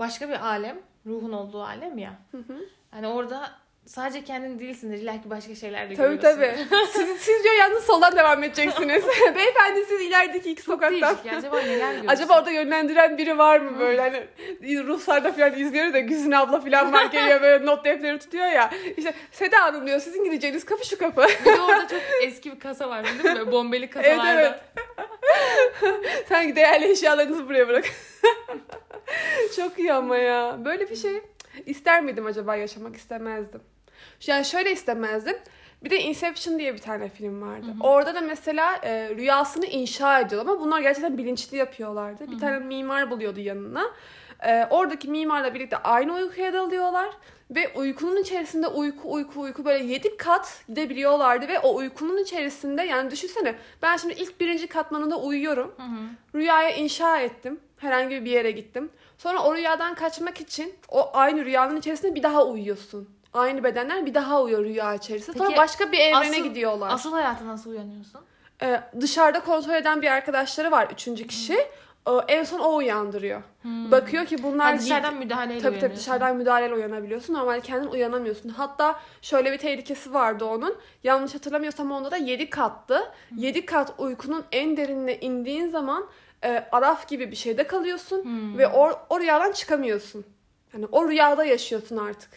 başka 0.00 0.28
bir 0.28 0.46
alem, 0.46 0.78
ruhun 1.06 1.32
olduğu 1.32 1.62
alem 1.62 1.98
ya. 1.98 2.12
Hani 2.90 3.06
orada 3.08 3.50
sadece 3.86 4.24
kendin 4.24 4.58
değilsindir. 4.58 4.98
İlla 4.98 5.12
ki 5.12 5.30
başka 5.30 5.54
şeyler 5.54 5.90
de 5.90 5.94
Tabii 5.94 6.16
görüyorsun. 6.16 6.40
tabii. 6.70 6.86
siz, 6.92 7.20
siz 7.20 7.44
diyor 7.44 7.54
yalnız 7.54 7.84
soldan 7.84 8.16
devam 8.16 8.42
edeceksiniz. 8.42 9.04
Beyefendi 9.36 9.84
siz 9.88 10.00
ilerideki 10.00 10.50
iki 10.50 10.62
Çok 10.62 10.74
sokaktan. 10.74 11.00
değişik. 11.16 11.32
Acaba 11.38 11.60
neler 11.60 11.86
görüyorsun? 11.94 12.06
Acaba 12.08 12.38
orada 12.38 12.50
yönlendiren 12.50 13.18
biri 13.18 13.38
var 13.38 13.58
mı 13.60 13.78
böyle 13.78 14.00
hani 14.00 14.26
ruhsarda 14.86 15.32
falan 15.32 15.58
izliyoruz 15.58 15.94
da 15.94 15.98
Güzin 16.00 16.32
abla 16.32 16.60
falan 16.60 16.92
var 16.92 17.04
geliyor 17.12 17.42
böyle 17.42 17.66
not 17.66 17.84
defteri 17.84 18.18
tutuyor 18.18 18.46
ya. 18.46 18.70
İşte 18.96 19.14
Seda 19.32 19.62
Hanım 19.62 19.86
diyor 19.86 20.00
sizin 20.00 20.24
gideceğiniz 20.24 20.64
kapı 20.64 20.86
şu 20.86 20.98
kapı. 20.98 21.26
Bir 21.46 21.52
de 21.56 21.60
orada 21.60 21.88
çok 21.88 22.00
eski 22.22 22.52
bir 22.52 22.60
kasa 22.60 22.88
var 22.88 23.04
değil 23.04 23.38
mi? 23.38 23.52
Bombeli 23.52 23.90
kasalarda. 23.90 24.40
Evet, 24.40 24.60
Sanki 26.28 26.56
değerli 26.56 26.90
eşyalarınızı 26.90 27.48
buraya 27.48 27.68
bırak. 27.68 27.84
Çok 29.56 29.78
iyi 29.78 29.92
ama 29.92 30.16
ya. 30.16 30.58
Böyle 30.64 30.90
bir 30.90 30.96
şey 30.96 31.20
ister 31.66 32.02
miydim 32.02 32.26
acaba 32.26 32.56
yaşamak 32.56 32.96
istemezdim. 32.96 33.60
Yani 34.26 34.44
şöyle 34.44 34.72
istemezdim. 34.72 35.36
Bir 35.84 35.90
de 35.90 36.00
Inception 36.00 36.58
diye 36.58 36.74
bir 36.74 36.78
tane 36.78 37.08
film 37.08 37.42
vardı. 37.42 37.66
Orada 37.80 38.14
da 38.14 38.20
mesela 38.20 38.76
e, 38.82 39.10
rüyasını 39.16 39.66
inşa 39.66 40.20
ediyor 40.20 40.40
ama 40.40 40.60
bunlar 40.60 40.80
gerçekten 40.80 41.18
bilinçli 41.18 41.56
yapıyorlardı. 41.56 42.30
Bir 42.30 42.38
tane 42.38 42.58
mimar 42.58 43.10
buluyordu 43.10 43.40
yanına. 43.40 43.84
E, 44.46 44.66
oradaki 44.70 45.08
mimarla 45.08 45.54
birlikte 45.54 45.76
aynı 45.76 46.14
uykuya 46.14 46.52
dalıyorlar 46.52 47.08
ve 47.50 47.72
uykunun 47.74 48.16
içerisinde 48.16 48.66
uyku 48.66 49.12
uyku 49.12 49.40
uyku 49.40 49.64
böyle 49.64 49.84
yedi 49.84 50.16
kat 50.16 50.62
gidebiliyorlardı 50.68 51.48
ve 51.48 51.58
o 51.58 51.74
uykunun 51.74 52.16
içerisinde 52.22 52.82
yani 52.82 53.10
düşünsene 53.10 53.54
ben 53.82 53.96
şimdi 53.96 54.14
ilk 54.14 54.40
birinci 54.40 54.66
katmanında 54.66 55.16
uyuyorum. 55.20 55.74
Hı 55.76 55.82
hı. 55.82 56.38
Rüyaya 56.40 56.70
inşa 56.70 57.20
ettim. 57.20 57.60
Herhangi 57.76 58.24
bir 58.24 58.30
yere 58.30 58.50
gittim. 58.50 58.90
Sonra 59.18 59.42
o 59.42 59.56
rüyadan 59.56 59.94
kaçmak 59.94 60.40
için 60.40 60.74
o 60.88 61.10
aynı 61.12 61.44
rüyanın 61.44 61.76
içerisinde 61.76 62.14
bir 62.14 62.22
daha 62.22 62.46
uyuyorsun. 62.46 63.08
Aynı 63.32 63.64
bedenler 63.64 64.06
bir 64.06 64.14
daha 64.14 64.42
uyuyor 64.42 64.64
rüya 64.64 64.94
içerisinde. 64.94 65.38
Sonra 65.38 65.48
Peki, 65.48 65.60
başka 65.60 65.92
bir 65.92 65.98
evrene 65.98 66.30
asıl- 66.30 66.42
gidiyorlar. 66.42 66.90
Asıl 66.92 67.12
hayata 67.12 67.46
nasıl 67.46 67.70
uyanıyorsun? 67.70 68.20
Ee, 68.62 68.80
dışarıda 69.00 69.40
kontrol 69.40 69.74
eden 69.74 70.02
bir 70.02 70.10
arkadaşları 70.10 70.70
var 70.70 70.88
üçüncü 70.92 71.26
kişi. 71.26 71.54
Ee, 71.54 71.70
en 72.28 72.44
son 72.44 72.58
o 72.58 72.76
uyandırıyor. 72.76 73.42
Bakıyor 73.64 74.26
ki 74.26 74.42
bunlar 74.42 74.72
Ha, 74.72 74.78
dışarıdan 74.80 75.14
müdahaleyle 75.16 75.60
Tabii 75.62 75.78
tabii 75.78 75.96
dışarıdan 75.96 76.36
müdahaleyle 76.36 76.74
uyanabiliyorsun. 76.74 77.34
Normalde 77.34 77.60
kendin 77.60 77.88
uyanamıyorsun. 77.88 78.48
Hatta 78.48 79.00
şöyle 79.22 79.52
bir 79.52 79.58
tehlikesi 79.58 80.14
vardı 80.14 80.44
onun. 80.44 80.76
Yanlış 81.04 81.34
hatırlamıyorsam 81.34 81.92
onda 81.92 82.10
da 82.10 82.16
7 82.16 82.50
kattı. 82.50 83.12
7 83.36 83.66
kat 83.66 83.92
uykunun 83.98 84.44
en 84.52 84.76
derinine 84.76 85.16
indiğin 85.18 85.68
zaman 85.68 86.06
e, 86.44 86.68
araf 86.72 87.08
gibi 87.08 87.30
bir 87.30 87.36
şeyde 87.36 87.66
kalıyorsun 87.66 88.24
Hmm. 88.24 88.58
ve 88.58 88.68
o, 88.68 88.92
o 89.10 89.20
rüyadan 89.20 89.52
çıkamıyorsun. 89.52 90.24
Yani 90.74 90.86
o 90.92 91.08
rüyada 91.08 91.44
yaşıyorsun 91.44 91.96
artık. 91.96 92.30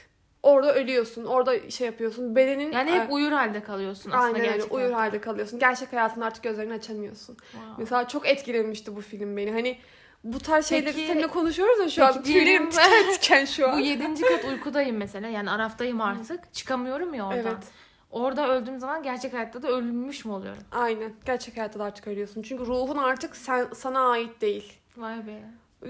Orada 0.44 0.76
ölüyorsun, 0.76 1.26
orada 1.26 1.70
şey 1.70 1.88
yapıyorsun. 1.88 2.36
Bedenin 2.36 2.72
Yani 2.72 2.92
hep 2.92 3.12
uyur 3.12 3.32
halde 3.32 3.64
kalıyorsun 3.64 4.12
aslında 4.12 4.24
Aynen 4.26 4.42
öyle 4.42 4.52
gerçek 4.52 4.74
uyur 4.74 4.92
halde 4.92 5.22
kalıyorsun. 5.22 5.60
Gerçek 5.60 5.94
hayatında 5.94 6.26
artık 6.26 6.44
gözlerini 6.44 6.74
açamıyorsun. 6.74 7.36
Wow. 7.52 7.74
Mesela 7.78 8.08
çok 8.08 8.28
etkilemişti 8.28 8.96
bu 8.96 9.02
film 9.02 9.38
beni. 9.38 9.52
Hani 9.52 9.78
bu 10.24 10.40
tarz 10.40 10.66
şeyleri 10.66 10.94
Peki- 10.96 11.08
seninle 11.08 11.28
konuşuyoruz 11.28 11.80
ya 11.80 11.90
şu 11.90 12.06
an. 12.06 12.14
peki 12.14 12.26
diyelim- 12.26 12.70
Tüylerim 12.70 13.12
tiken 13.14 13.46
şu 13.46 13.68
an. 13.70 13.78
Bu 13.78 13.80
yedinci 13.80 14.24
kat 14.26 14.46
uykudayım 14.46 14.98
mesela. 14.98 15.28
Yani 15.28 15.52
Araftayım 15.52 16.02
artık. 16.02 16.54
Çıkamıyorum 16.54 17.14
ya 17.14 17.28
oradan. 17.28 17.40
Evet. 17.42 17.64
Orada 18.12 18.50
öldüğüm 18.50 18.80
zaman 18.80 19.04
gerçek 19.04 19.34
hayatta 19.34 19.62
da 19.62 19.68
ölmüş 19.68 20.26
mü 20.26 20.32
oluyorum? 20.32 20.64
Aynen. 20.72 21.14
Gerçek 21.26 21.58
hayatta 21.58 21.80
da 21.80 21.84
artık 21.84 22.08
ölüyorsun. 22.08 22.42
Çünkü 22.42 22.66
ruhun 22.66 22.98
artık 22.98 23.36
sen, 23.36 23.68
sana 23.76 24.10
ait 24.10 24.42
değil. 24.42 24.74
Vay 24.98 25.28
be. 25.28 25.42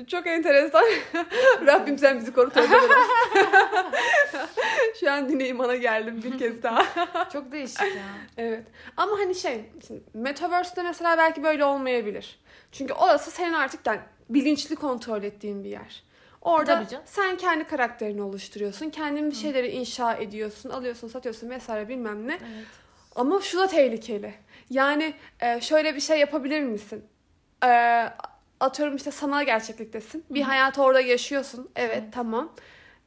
Çok 0.07 0.27
enteresan. 0.27 0.83
Rabbim 1.65 1.97
sen 1.97 2.19
bizi 2.19 2.33
koru. 2.33 2.51
Şu 4.99 5.11
an 5.11 5.29
yine 5.29 5.47
imana 5.47 5.75
geldim 5.75 6.21
bir 6.23 6.37
kez 6.37 6.63
daha. 6.63 6.85
Çok 7.33 7.51
değişik 7.51 7.81
ya. 7.81 7.87
evet. 8.37 8.63
Ama 8.97 9.19
hani 9.19 9.35
şey, 9.35 9.65
Metaverse'de 10.13 10.83
mesela 10.83 11.17
belki 11.17 11.43
böyle 11.43 11.65
olmayabilir. 11.65 12.39
Çünkü 12.71 12.93
orası 12.93 13.31
senin 13.31 13.53
artık 13.53 13.87
yani 13.87 13.99
bilinçli 14.29 14.75
kontrol 14.75 15.23
ettiğin 15.23 15.63
bir 15.63 15.69
yer. 15.69 16.03
Orada 16.41 16.85
sen 17.05 17.37
kendi 17.37 17.63
karakterini 17.63 18.21
oluşturuyorsun. 18.21 18.89
Kendin 18.89 19.31
bir 19.31 19.35
şeyleri 19.35 19.67
inşa 19.67 20.13
ediyorsun. 20.13 20.69
Alıyorsun, 20.69 21.07
satıyorsun 21.07 21.49
vesaire 21.49 21.89
bilmem 21.89 22.27
ne. 22.27 22.33
Evet. 22.33 22.67
Ama 23.15 23.41
şu 23.41 23.59
da 23.59 23.67
tehlikeli. 23.67 24.33
Yani 24.69 25.13
şöyle 25.61 25.95
bir 25.95 25.99
şey 25.99 26.19
yapabilir 26.19 26.61
misin? 26.61 27.05
E, 27.65 28.03
atıyorum 28.63 28.95
işte 28.95 29.11
sanal 29.11 29.45
gerçekliktesin. 29.45 30.25
Bir 30.29 30.41
Hı 30.41 30.45
hayatı 30.45 30.81
orada 30.83 30.99
yaşıyorsun. 31.01 31.69
Evet 31.75 32.03
Hı. 32.03 32.11
tamam. 32.11 32.51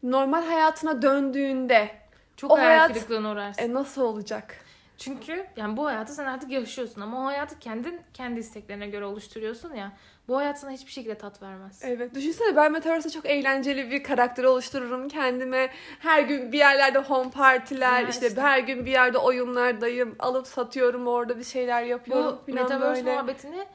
Normal 0.02 0.44
hayatına 0.46 1.02
döndüğünde 1.02 1.88
Çok 2.36 2.50
O 2.50 2.56
hayal 2.58 2.66
hayat- 2.68 2.92
kırıklığına 2.92 3.32
uğrarsın. 3.32 3.62
e, 3.62 3.74
nasıl 3.74 4.02
olacak? 4.02 4.56
Çünkü 4.98 5.46
yani 5.56 5.76
bu 5.76 5.86
hayatı 5.86 6.12
sen 6.14 6.24
artık 6.24 6.50
yaşıyorsun 6.50 7.00
ama 7.00 7.22
o 7.22 7.24
hayatı 7.26 7.58
kendin 7.58 8.00
kendi 8.14 8.40
isteklerine 8.40 8.86
göre 8.86 9.04
oluşturuyorsun 9.04 9.74
ya. 9.74 9.92
Bu 10.28 10.36
hayat 10.36 10.60
sana 10.60 10.70
hiçbir 10.70 10.90
şekilde 10.92 11.14
tat 11.14 11.42
vermez. 11.42 11.80
Evet 11.84 12.14
düşünsene 12.14 12.56
ben 12.56 12.72
Metaverse'de 12.72 13.12
çok 13.12 13.26
eğlenceli 13.26 13.90
bir 13.90 14.02
karakter 14.02 14.44
oluştururum 14.44 15.08
kendime. 15.08 15.70
Her 16.00 16.22
gün 16.22 16.52
bir 16.52 16.58
yerlerde 16.58 16.98
home 16.98 17.30
partiler, 17.30 18.02
Ya 18.02 18.08
işte, 18.08 18.26
işte. 18.28 18.40
her 18.40 18.58
gün 18.58 18.86
bir 18.86 18.90
yerde 18.90 19.18
oyunlardayım. 19.18 20.16
Alıp 20.18 20.46
satıyorum 20.46 21.06
orada 21.06 21.38
bir 21.38 21.44
şeyler 21.44 21.82
yapıyorum. 21.82 22.38
Bu 22.48 22.52
Metaverse 22.52 22.80
böyle. 23.06 23.12
muhabbetini 23.12 23.66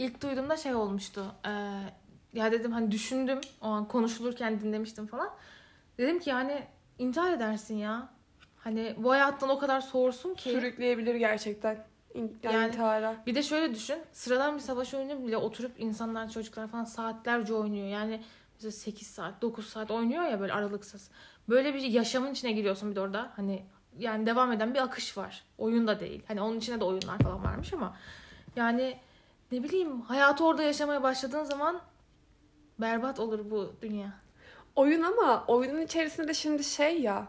ilk 0.00 0.22
duyduğumda 0.22 0.56
şey 0.56 0.74
olmuştu. 0.74 1.24
Ee, 1.46 1.50
ya 2.32 2.52
dedim 2.52 2.72
hani 2.72 2.90
düşündüm 2.90 3.40
o 3.60 3.66
an 3.66 3.88
konuşulurken 3.88 4.60
dinlemiştim 4.60 5.06
falan. 5.06 5.30
Dedim 5.98 6.18
ki 6.18 6.30
yani 6.30 6.62
intihar 6.98 7.32
edersin 7.32 7.76
ya. 7.76 8.08
Hani 8.56 8.94
bu 8.98 9.10
hayattan 9.10 9.48
o 9.48 9.58
kadar 9.58 9.80
soğursun 9.80 10.34
ki. 10.34 10.50
Sürükleyebilir 10.50 11.14
gerçekten. 11.14 11.84
İn- 12.14 12.38
Yani- 12.42 12.66
intihara. 12.66 13.16
Bir 13.26 13.34
de 13.34 13.42
şöyle 13.42 13.74
düşün. 13.74 13.98
Sıradan 14.12 14.54
bir 14.54 14.60
savaş 14.60 14.94
oyunu 14.94 15.26
bile 15.26 15.36
oturup 15.36 15.72
insanlar 15.78 16.30
çocuklar 16.30 16.68
falan 16.68 16.84
saatlerce 16.84 17.54
oynuyor. 17.54 17.86
Yani 17.88 18.20
mesela 18.54 18.72
8 18.72 19.06
saat 19.06 19.42
9 19.42 19.66
saat 19.68 19.90
oynuyor 19.90 20.22
ya 20.24 20.40
böyle 20.40 20.52
aralıksız. 20.52 21.10
Böyle 21.48 21.74
bir 21.74 21.80
yaşamın 21.82 22.32
içine 22.32 22.52
giriyorsun 22.52 22.90
bir 22.90 22.96
de 22.96 23.00
orada. 23.00 23.30
Hani 23.36 23.62
yani 23.98 24.26
devam 24.26 24.52
eden 24.52 24.74
bir 24.74 24.78
akış 24.82 25.18
var. 25.18 25.42
Oyun 25.58 25.86
da 25.86 26.00
değil. 26.00 26.22
Hani 26.28 26.40
onun 26.42 26.58
içine 26.58 26.80
de 26.80 26.84
oyunlar 26.84 27.18
falan 27.18 27.44
varmış 27.44 27.72
ama 27.72 27.96
yani 28.56 28.98
ne 29.52 29.62
bileyim 29.62 30.00
hayatı 30.00 30.44
orada 30.44 30.62
yaşamaya 30.62 31.02
başladığın 31.02 31.44
zaman 31.44 31.80
berbat 32.78 33.20
olur 33.20 33.50
bu 33.50 33.72
dünya. 33.82 34.12
Oyun 34.76 35.02
ama 35.02 35.44
oyunun 35.48 35.80
içerisinde 35.80 36.28
de 36.28 36.34
şimdi 36.34 36.64
şey 36.64 37.00
ya 37.00 37.26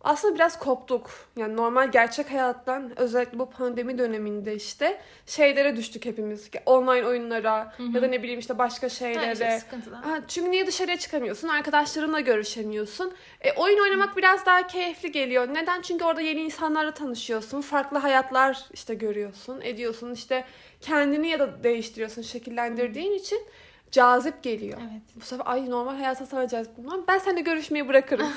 aslında 0.00 0.34
biraz 0.34 0.58
koptuk. 0.58 1.10
Yani 1.36 1.56
normal 1.56 1.90
gerçek 1.90 2.30
hayattan 2.30 2.98
özellikle 2.98 3.38
bu 3.38 3.50
pandemi 3.50 3.98
döneminde 3.98 4.54
işte 4.54 5.00
şeylere 5.26 5.76
düştük 5.76 6.04
hepimiz. 6.04 6.50
Online 6.66 7.06
oyunlara 7.06 7.72
Hı 7.76 7.82
hı. 7.82 7.92
ya 7.94 8.02
da 8.02 8.06
ne 8.06 8.22
bileyim 8.22 8.40
işte 8.40 8.58
başka 8.58 8.88
şeylere. 8.88 9.32
işte. 9.32 9.60
Ha, 10.02 10.20
çünkü 10.28 10.50
niye 10.50 10.66
dışarıya 10.66 10.98
çıkamıyorsun? 10.98 11.48
Arkadaşlarınla 11.48 12.20
görüşemiyorsun. 12.20 13.12
E, 13.40 13.52
oyun 13.52 13.82
oynamak 13.82 14.16
biraz 14.16 14.46
daha 14.46 14.66
keyifli 14.66 15.12
geliyor. 15.12 15.48
Neden? 15.54 15.80
Çünkü 15.80 16.04
orada 16.04 16.20
yeni 16.20 16.40
insanlarla 16.40 16.94
tanışıyorsun. 16.94 17.60
Farklı 17.60 17.98
hayatlar 17.98 18.64
işte 18.72 18.94
görüyorsun, 18.94 19.60
ediyorsun. 19.60 20.12
İşte 20.12 20.44
kendini 20.80 21.28
ya 21.28 21.38
da 21.38 21.64
değiştiriyorsun, 21.64 22.22
şekillendirdiğin 22.22 23.12
için 23.12 23.46
cazip 23.90 24.42
geliyor. 24.42 24.78
Evet. 24.80 25.02
Bu 25.16 25.20
sefer 25.20 25.46
ay 25.46 25.70
normal 25.70 25.96
hayata 25.96 26.26
saracağız 26.26 26.68
bunlar. 26.76 27.00
Ben 27.08 27.18
seninle 27.18 27.40
görüşmeyi 27.40 27.88
bırakırım. 27.88 28.28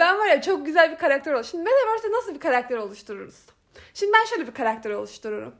ben 0.00 0.18
var 0.18 0.26
ya 0.26 0.42
çok 0.42 0.66
güzel 0.66 0.90
bir 0.90 0.96
karakter 0.96 1.32
ol. 1.32 1.42
Şimdi 1.42 1.64
Metaverse'de 1.64 2.12
nasıl 2.12 2.34
bir 2.34 2.40
karakter 2.40 2.76
oluştururuz? 2.76 3.36
Şimdi 3.94 4.12
ben 4.12 4.24
şöyle 4.24 4.46
bir 4.46 4.54
karakter 4.54 4.90
oluştururum. 4.90 5.54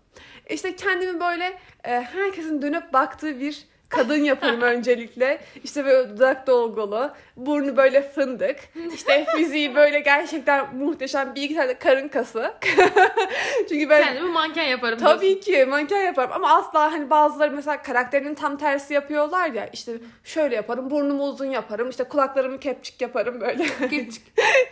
İşte 0.51 0.77
kendimi 0.77 1.21
böyle 1.21 1.59
e, 1.85 1.91
herkesin 1.91 2.63
dönüp 2.63 2.93
baktığı 2.93 3.41
bir 3.41 3.67
kadın 3.93 4.25
yaparım 4.25 4.61
öncelikle. 4.63 5.41
İşte 5.65 5.85
böyle 5.85 6.09
dudak 6.11 6.47
dolgulu, 6.47 7.11
burnu 7.37 7.77
böyle 7.77 8.03
fındık. 8.03 8.57
İşte 8.95 9.27
fiziği 9.37 9.75
böyle 9.75 10.01
gerçekten 10.01 10.77
muhteşem 10.77 11.35
bir 11.35 11.43
iki 11.43 11.55
tane 11.55 11.79
karın 11.79 12.09
kası. 12.09 12.55
Çünkü 13.69 13.91
ben 13.91 14.03
Kendimi 14.05 14.31
manken 14.31 14.65
yaparım. 14.65 14.99
diyorsun. 14.99 15.17
Tabii 15.17 15.41
ki 15.41 15.65
manken 15.65 16.03
yaparım 16.03 16.31
ama 16.35 16.51
asla 16.57 16.93
hani 16.93 17.11
bazıları 17.11 17.51
mesela 17.51 17.83
karakterinin 17.83 18.35
tam 18.35 18.57
tersi 18.59 18.95
yapıyorlar 18.95 19.51
ya 19.51 19.69
işte 19.73 19.93
şöyle 20.25 20.55
yaparım 20.55 20.91
burnumu 20.91 21.25
uzun 21.25 21.47
yaparım 21.47 21.91
işte 21.91 22.05
kulaklarımı 22.05 22.61
kepçik 22.61 23.01
yaparım 23.01 23.41
böyle 23.41 23.65
Küçük. 23.91 24.23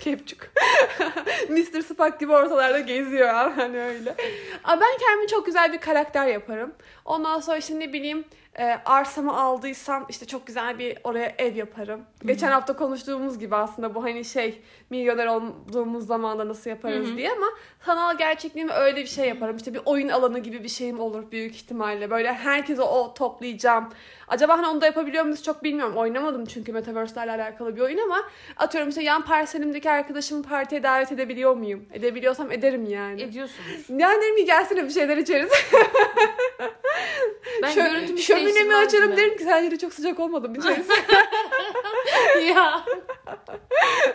kepçük 0.00 0.50
Mr. 1.49 1.81
Spock 1.83 2.21
gibi 2.21 2.33
ortalarda 2.33 2.81
geziyor 2.81 3.29
hani 3.57 3.81
öyle 3.81 4.15
ama 4.65 4.81
ben 4.81 4.99
kendimi 5.07 5.29
çok 5.29 5.47
güzel 5.47 5.73
bir 5.73 5.79
karakter 5.79 6.27
yaparım 6.27 6.73
ondan 7.05 7.41
sonra 7.41 7.57
işte 7.57 7.79
ne 7.81 7.93
bileyim 7.93 8.25
e, 8.61 8.81
arsamı 8.85 9.40
aldıysam 9.40 10.07
işte 10.09 10.26
çok 10.26 10.47
güzel 10.47 10.79
bir 10.79 10.99
oraya 11.05 11.35
ev 11.38 11.57
yaparım. 11.57 12.00
Geçen 12.25 12.50
hafta 12.50 12.76
konuştuğumuz 12.76 13.38
gibi 13.38 13.57
aslında 13.57 13.95
bu 13.95 14.05
hani 14.05 14.25
şey 14.25 14.62
milyoner 14.90 15.26
olduğumuz 15.26 16.07
zamanda 16.07 16.49
nasıl 16.49 16.71
yaparız 16.71 17.09
Hı 17.09 17.12
hı. 17.12 17.17
diye 17.17 17.33
ama 17.33 17.47
sanal 17.87 18.19
gerçekliğimi 18.19 18.73
öyle 18.73 19.00
bir 19.00 19.07
şey 19.07 19.29
yaparım. 19.29 19.57
İşte 19.57 19.75
bir 19.75 19.81
oyun 19.85 20.09
alanı 20.09 20.38
gibi 20.38 20.62
bir 20.62 20.69
şeyim 20.69 21.00
olur 21.00 21.31
büyük 21.33 21.55
ihtimalle. 21.55 22.11
Böyle 22.11 22.33
herkese 22.33 22.83
o 22.83 23.14
toplayacağım. 23.14 23.88
Acaba 24.29 24.59
hani 24.59 24.67
onu 24.67 24.81
da 24.81 24.87
yapabiliyor 24.87 25.25
muyuz 25.25 25.43
çok 25.43 25.64
bilmiyorum. 25.64 25.97
Oynamadım 25.97 26.45
çünkü 26.45 26.73
Metaverse'lerle 26.73 27.33
alakalı 27.33 27.76
bir 27.76 27.81
oyun 27.81 27.99
ama 27.99 28.23
atıyorum 28.57 28.88
işte 28.88 29.02
yan 29.02 29.25
parselimdeki 29.25 29.90
arkadaşımı 29.90 30.43
partiye 30.43 30.83
davet 30.83 31.12
edebiliyor 31.12 31.57
muyum? 31.57 31.87
Edebiliyorsam 31.93 32.52
ederim 32.52 32.85
yani. 32.85 33.23
Ediyorsun. 33.23 33.64
Yani 33.88 34.23
derim 34.23 34.37
ki 34.37 34.45
gelsene 34.45 34.85
bir 34.85 34.90
şeyler 34.90 35.17
içeriz. 35.17 35.50
Ben 37.62 37.71
Şö- 37.71 37.90
görüntümü 37.93 38.19
hiç 38.19 38.26
Şöminemi 38.26 38.75
açarım 38.75 39.17
derim 39.17 39.37
ki 39.37 39.45
sence 39.45 39.71
de 39.71 39.79
çok 39.79 39.95
sıcak 39.95 40.21
olmadı 40.21 40.49
mı 40.49 40.57
içerisi? 40.57 40.93
ya. 42.55 42.85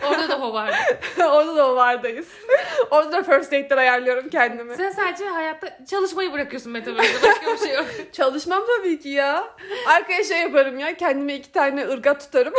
Orada 0.07 0.29
da 0.29 0.39
o 0.41 0.53
vardı. 0.53 0.75
Orada 1.17 1.55
da 1.55 1.71
o 1.71 1.75
vardayız. 1.75 2.27
Orada 2.91 3.11
da 3.11 3.23
first 3.23 3.51
date'ler 3.51 3.77
ayarlıyorum 3.77 4.29
kendime. 4.29 4.75
Sen 4.75 4.91
sadece 4.91 5.25
hayatta 5.25 5.77
çalışmayı 5.89 6.33
bırakıyorsun 6.33 6.71
Metaverse'de. 6.71 7.27
Başka 7.27 7.53
bir 7.53 7.57
şey 7.57 7.75
yok. 7.75 7.85
Çalışmam 8.13 8.63
tabii 8.77 8.99
ki 8.99 9.09
ya. 9.09 9.47
Arkaya 9.87 10.23
şey 10.23 10.41
yaparım 10.41 10.79
ya. 10.79 10.97
Kendime 10.97 11.35
iki 11.35 11.51
tane 11.51 11.87
ırgat 11.87 12.19
tutarım. 12.21 12.53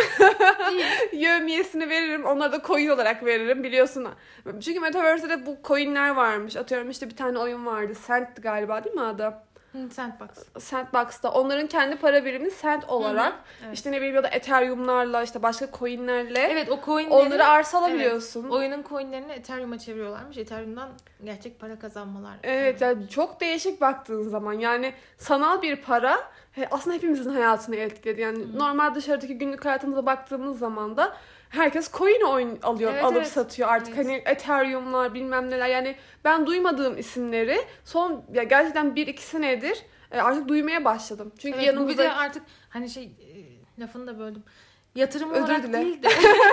Yövmiyesini 1.13 1.89
veririm. 1.89 2.25
Onları 2.25 2.53
da 2.53 2.63
coin 2.67 2.89
olarak 2.89 3.25
veririm 3.25 3.63
biliyorsun. 3.65 4.09
Çünkü 4.65 4.81
Metaverse'de 4.81 5.31
de 5.31 5.47
bu 5.47 5.57
coinler 5.65 6.11
varmış. 6.11 6.57
Atıyorum 6.57 6.91
işte 6.91 7.11
bir 7.11 7.17
tane 7.17 7.39
oyun 7.39 7.67
vardı. 7.67 7.93
Cent 8.07 8.43
galiba 8.43 8.85
değil 8.85 8.95
mi 8.97 9.03
adı? 9.03 9.46
Hı, 9.77 9.91
Sandbox. 9.95 10.29
Sandbox'ta. 10.59 11.31
Onların 11.33 11.67
kendi 11.67 11.97
para 11.97 12.25
birimi 12.25 12.49
Cent 12.63 12.85
olarak. 12.89 13.33
Evet. 13.65 13.75
işte 13.75 13.93
ne 13.93 13.97
bileyim 13.97 14.15
ya 14.15 14.23
da 14.23 14.29
Ethereum'larla 14.29 15.23
işte 15.23 15.43
başka 15.43 15.69
coinlerle 15.79 16.39
Evet 16.41 16.71
o 16.71 16.81
coinleri 16.85 17.15
onları 17.15 17.45
arsa 17.47 17.79
alabiliyorsun. 17.79 18.49
oyunun 18.49 18.85
coinlerini 18.89 19.33
Ethereum'a 19.33 19.79
çeviriyorlarmış. 19.79 20.37
Ethereum'dan 20.39 20.89
gerçek 21.25 21.61
para 21.61 21.79
kazanmalar. 21.79 22.35
Evet 22.43 22.81
yani 22.81 23.09
çok 23.09 23.41
değişik 23.41 23.81
baktığın 23.81 24.23
zaman 24.29 24.53
yani 24.53 24.93
sanal 25.19 25.63
bir 25.63 25.77
para 25.77 26.19
he, 26.53 26.69
aslında 26.71 26.97
hepimizin 26.97 27.31
hayatını 27.31 27.77
etkiledi. 27.77 28.21
Yani 28.21 28.59
normal 28.59 28.95
dışarıdaki 28.95 29.39
günlük 29.39 29.65
hayatımıza 29.65 30.07
baktığımız 30.07 30.59
zaman 30.59 30.97
da 30.97 31.17
herkes 31.49 31.93
coin 31.93 32.21
oyun 32.21 32.59
alıyor, 32.63 32.93
Evet, 32.93 33.05
alıp 33.05 33.17
evet. 33.17 33.29
satıyor 33.29 33.69
artık. 33.69 33.95
Evet. 33.95 34.07
Hani 34.07 34.23
Ethereum'lar 34.27 35.15
bilmem 35.15 35.51
neler 35.51 35.69
yani 35.69 35.97
ben 36.25 36.47
duymadığım 36.47 36.99
isimleri 36.99 37.61
son 37.85 38.25
ya 38.33 38.43
gerçekten 38.43 38.87
1-2 38.87 39.19
senedir 39.19 39.83
e, 40.13 40.21
artık 40.21 40.49
duymaya 40.49 40.85
başladım. 40.85 41.33
Çünkü 41.39 41.59
Evet, 41.59 41.59
bu 41.59 41.63
bir 41.63 41.67
yanımızda 41.67 42.03
de 42.03 42.13
artık 42.13 42.43
hani 42.69 42.91
şey 42.91 43.05
e, 43.05 43.81
lafını 43.83 44.07
da 44.07 44.19
böldüm. 44.19 44.43
Yatırım 44.95 45.31
Özür 45.31 45.43
olarak 45.45 45.63
dile. 45.63 45.73
değil 45.73 46.03
de 46.03 46.09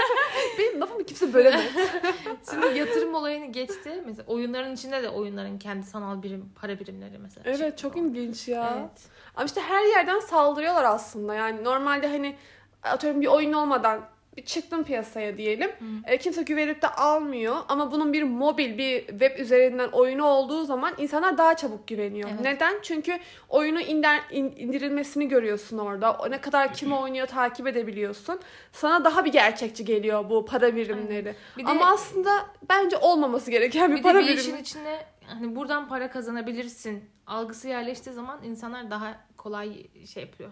benim 0.59 0.81
lafımı 0.81 1.03
kimse 1.03 1.33
bölemez. 1.33 1.63
şimdi 2.51 2.77
yatırım 2.77 3.15
olayını 3.15 3.45
geçti. 3.45 4.03
Mesela 4.05 4.23
oyunların 4.27 4.73
içinde 4.73 5.03
de 5.03 5.09
oyunların 5.09 5.59
kendi 5.59 5.85
sanal 5.85 6.23
birim 6.23 6.50
para 6.62 6.79
birimleri 6.79 7.17
mesela. 7.17 7.43
evet 7.45 7.59
çıktı 7.59 7.81
çok 7.81 7.93
falan. 7.93 8.05
ilginç 8.09 8.47
ya. 8.47 8.73
Evet. 8.79 9.01
Ama 9.35 9.45
işte 9.45 9.62
her 9.62 9.85
yerden 9.85 10.19
saldırıyorlar 10.19 10.83
aslında. 10.83 11.35
Yani 11.35 11.63
normalde 11.63 12.07
hani 12.07 12.35
atıyorum 12.83 13.21
bir 13.21 13.27
oyun 13.27 13.53
olmadan 13.53 14.01
bir 14.37 14.45
çıktın 14.45 14.83
piyasaya 14.83 15.37
diyelim. 15.37 15.71
E, 16.05 16.17
kimse 16.17 16.43
güvenip 16.43 16.81
de 16.81 16.87
almıyor 16.87 17.55
ama 17.67 17.91
bunun 17.91 18.13
bir 18.13 18.23
mobil 18.23 18.77
bir 18.77 19.07
web 19.07 19.39
üzerinden 19.39 19.87
oyunu 19.89 20.25
olduğu 20.25 20.63
zaman 20.65 20.93
insanlar 20.97 21.37
daha 21.37 21.55
çabuk 21.55 21.87
güveniyor. 21.87 22.29
Evet. 22.29 22.41
Neden? 22.41 22.75
Çünkü 22.81 23.19
oyunu 23.49 23.81
inder, 23.81 24.21
in- 24.31 24.53
indirilmesini 24.57 25.27
görüyorsun 25.27 25.77
orada. 25.77 26.27
Ne 26.29 26.41
kadar 26.41 26.73
kim 26.73 26.93
oynuyor 26.93 27.27
takip 27.27 27.67
edebiliyorsun. 27.67 28.39
Sana 28.71 29.03
daha 29.03 29.25
bir 29.25 29.31
gerçekçi 29.31 29.85
geliyor 29.85 30.29
bu 30.29 30.45
para 30.45 30.75
birimleri. 30.75 31.35
Bir 31.57 31.65
de- 31.65 31.69
ama 31.69 31.85
aslında 31.91 32.29
bence 32.69 32.97
olmaması 32.97 33.51
gereken 33.51 33.91
bir, 33.91 33.97
Bir 33.97 34.03
para 34.03 34.17
de 34.17 34.21
bir 34.21 34.27
birimi. 34.27 34.39
işin 34.41 34.57
içine 34.57 34.99
hani 35.25 35.55
buradan 35.55 35.87
para 35.87 36.11
kazanabilirsin 36.11 37.03
algısı 37.27 37.67
yerleştiği 37.67 38.13
zaman 38.15 38.43
insanlar 38.43 38.91
daha 38.91 39.15
kolay 39.37 39.87
şey 40.13 40.23
yapıyor. 40.23 40.49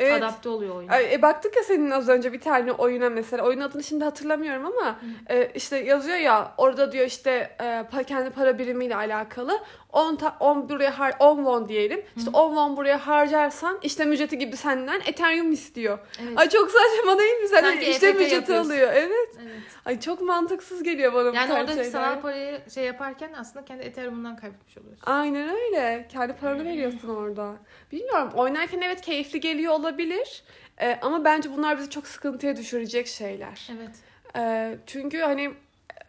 Evet. 0.00 0.22
Adapte 0.22 0.48
oluyor 0.48 0.76
oyuna. 0.76 1.00
E, 1.00 1.22
baktık 1.22 1.56
ya 1.56 1.62
senin 1.62 1.90
az 1.90 2.08
önce 2.08 2.32
bir 2.32 2.40
tane 2.40 2.72
oyuna 2.72 3.10
mesela. 3.10 3.44
Oyun 3.44 3.60
adını 3.60 3.82
şimdi 3.82 4.04
hatırlamıyorum 4.04 4.66
ama 4.66 4.98
e, 5.30 5.50
işte 5.54 5.76
yazıyor 5.76 6.16
ya 6.16 6.54
orada 6.56 6.92
diyor 6.92 7.06
işte 7.06 7.56
e, 8.00 8.04
kendi 8.04 8.30
para 8.30 8.58
birimiyle 8.58 8.96
alakalı 8.96 9.60
10 9.92 10.16
ta, 10.16 10.36
10 10.40 10.68
buraya 10.68 10.98
har 10.98 11.14
10 11.20 11.36
won 11.36 11.68
diyelim. 11.68 12.04
İşte 12.16 12.30
10 12.32 12.48
won 12.48 12.76
buraya 12.76 13.06
harcarsan 13.06 13.78
işlem 13.82 14.12
ücreti 14.12 14.38
gibi 14.38 14.56
senden 14.56 15.00
Ethereum 15.06 15.52
istiyor. 15.52 15.98
Evet. 16.22 16.38
Ay 16.38 16.48
çok 16.48 16.70
saçma 16.70 17.18
değil 17.18 17.34
mi? 17.36 17.48
Sen 17.48 17.62
Sanki 17.62 17.90
işlem 17.90 18.16
ücreti 18.16 18.34
yapıyorsun. 18.34 18.70
alıyor. 18.70 18.90
Evet. 18.94 19.35
Ay 19.84 20.00
çok 20.00 20.20
mantıksız 20.22 20.82
geliyor 20.82 21.12
bana 21.14 21.32
bu 21.32 21.36
Yani 21.36 21.48
tarz 21.48 21.60
orada 21.60 21.72
şeyler. 21.74 21.90
sanal 21.90 22.20
parayı 22.20 22.60
şey 22.74 22.84
yaparken 22.84 23.32
aslında 23.36 23.64
kendi 23.64 23.82
Ethereum'undan 23.82 24.36
kaybetmiş 24.36 24.78
oluyorsun. 24.78 25.02
Aynen 25.06 25.48
öyle. 25.48 26.06
Kendi 26.12 26.32
paranı 26.32 26.64
veriyorsun 26.64 27.08
orada. 27.08 27.52
Bilmiyorum. 27.92 28.30
Oynarken 28.34 28.80
evet 28.80 29.00
keyifli 29.00 29.40
geliyor 29.40 29.72
olabilir. 29.72 30.42
Ee, 30.80 30.98
ama 31.02 31.24
bence 31.24 31.52
bunlar 31.56 31.78
bizi 31.78 31.90
çok 31.90 32.06
sıkıntıya 32.06 32.56
düşürecek 32.56 33.06
şeyler. 33.06 33.68
Evet. 33.78 33.90
Ee, 34.36 34.78
çünkü 34.86 35.18
hani 35.20 35.54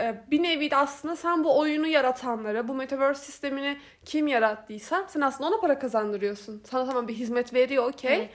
e, 0.01 0.15
bir 0.31 0.43
nevi 0.43 0.71
de 0.71 0.75
aslında 0.75 1.15
sen 1.15 1.43
bu 1.43 1.59
oyunu 1.59 1.87
yaratanlara, 1.87 2.67
bu 2.67 2.73
metaverse 2.73 3.25
sistemini 3.25 3.77
kim 4.05 4.27
yarattıysa 4.27 5.05
sen 5.07 5.21
aslında 5.21 5.49
ona 5.49 5.59
para 5.61 5.79
kazandırıyorsun. 5.79 6.61
Sana 6.69 6.85
tamam 6.85 7.07
bir 7.07 7.13
hizmet 7.13 7.53
veriyor 7.53 7.89
okey. 7.89 8.15
Evet. 8.17 8.29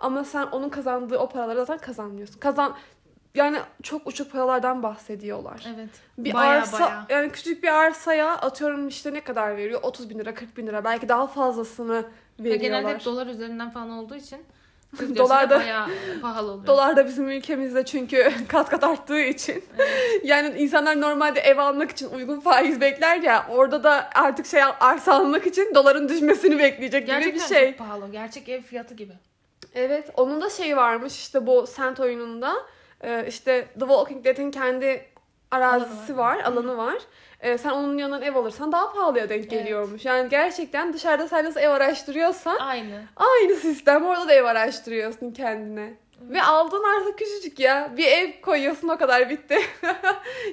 Ama 0.00 0.24
sen 0.24 0.46
onun 0.46 0.68
kazandığı 0.68 1.18
o 1.18 1.28
paraları 1.28 1.58
zaten 1.58 1.78
kazanmıyorsun. 1.78 2.40
Kazan 2.40 2.76
yani 3.38 3.58
çok 3.82 4.06
uçuk 4.06 4.32
paralardan 4.32 4.82
bahsediyorlar. 4.82 5.66
Evet. 5.76 5.88
Bir 6.18 6.32
Bayağı, 6.34 6.52
arsa 6.60 6.80
bayağı. 6.80 7.02
yani 7.08 7.32
küçük 7.32 7.62
bir 7.62 7.68
arsaya 7.68 8.32
atıyorum 8.36 8.88
işte 8.88 9.14
ne 9.14 9.20
kadar 9.20 9.56
veriyor? 9.56 9.80
30 9.82 10.10
bin 10.10 10.18
lira 10.18 10.34
40 10.34 10.56
bin 10.56 10.66
lira 10.66 10.84
belki 10.84 11.08
daha 11.08 11.26
fazlasını 11.26 11.94
Ve 12.40 12.44
veriyorlar. 12.44 12.60
genelde 12.80 12.94
hep 12.94 13.04
dolar 13.04 13.26
üzerinden 13.26 13.70
falan 13.70 13.90
olduğu 13.90 14.14
için 14.14 14.38
Dolar 15.16 15.50
da- 15.50 15.58
bayağı 15.60 15.86
pahalı 16.22 16.50
oluyor. 16.52 16.66
Dolar 16.66 16.96
da 16.96 17.06
bizim 17.06 17.28
ülkemizde 17.28 17.84
çünkü 17.84 18.32
kat 18.48 18.70
kat 18.70 18.84
arttığı 18.84 19.20
için. 19.20 19.64
yani 20.24 20.54
insanlar 20.58 21.00
normalde 21.00 21.40
ev 21.40 21.58
almak 21.58 21.90
için 21.90 22.10
uygun 22.10 22.40
faiz 22.40 22.80
bekler 22.80 23.16
ya 23.16 23.46
orada 23.50 23.84
da 23.84 24.10
artık 24.14 24.46
şey 24.46 24.60
arsa 24.80 25.14
almak 25.14 25.46
için 25.46 25.74
doların 25.74 26.08
düşmesini 26.08 26.58
bekleyecek 26.58 27.00
gibi 27.06 27.10
Gerçekten 27.16 27.50
bir 27.50 27.54
şey. 27.54 27.68
çok 27.70 27.78
pahalı. 27.78 28.12
Gerçek 28.12 28.48
ev 28.48 28.62
fiyatı 28.62 28.94
gibi. 28.94 29.12
Evet 29.74 30.10
onun 30.16 30.40
da 30.40 30.50
şeyi 30.50 30.76
varmış 30.76 31.12
işte 31.16 31.46
bu 31.46 31.66
Sent 31.66 32.00
oyununda 32.00 32.54
Ee, 33.02 33.24
işte 33.28 33.64
The 33.74 33.80
Walking 33.80 34.24
Dead'in 34.24 34.50
kendi 34.50 35.04
arazisi 35.50 36.12
Alanı 36.14 36.16
var. 36.18 36.36
var, 36.36 36.44
alanı 36.44 36.76
var. 36.76 36.98
Ee, 37.40 37.58
sen 37.58 37.70
onun 37.70 37.98
yanından 37.98 38.22
ev 38.22 38.34
alırsan 38.34 38.72
daha 38.72 38.92
pahalıya 38.92 39.28
denk 39.28 39.40
Evet. 39.40 39.50
geliyormuş. 39.50 40.04
Yani 40.04 40.28
gerçekten 40.28 40.92
dışarıda 40.92 41.28
sen 41.28 41.44
nasıl 41.44 41.60
ev 41.60 41.70
araştırıyorsan 41.70 42.56
Aynı. 42.56 43.02
aynı 43.16 43.54
sistem 43.54 44.06
orada 44.06 44.28
da 44.28 44.32
ev 44.32 44.44
araştırıyorsun 44.44 45.30
kendine. 45.32 45.94
Ve 46.20 46.42
aldığın 46.42 46.84
arsa 46.84 47.16
küçücük 47.16 47.58
ya. 47.58 47.90
Bir 47.96 48.06
ev 48.06 48.40
koyuyorsun 48.40 48.88
o 48.88 48.98
kadar 48.98 49.30
bitti. 49.30 49.58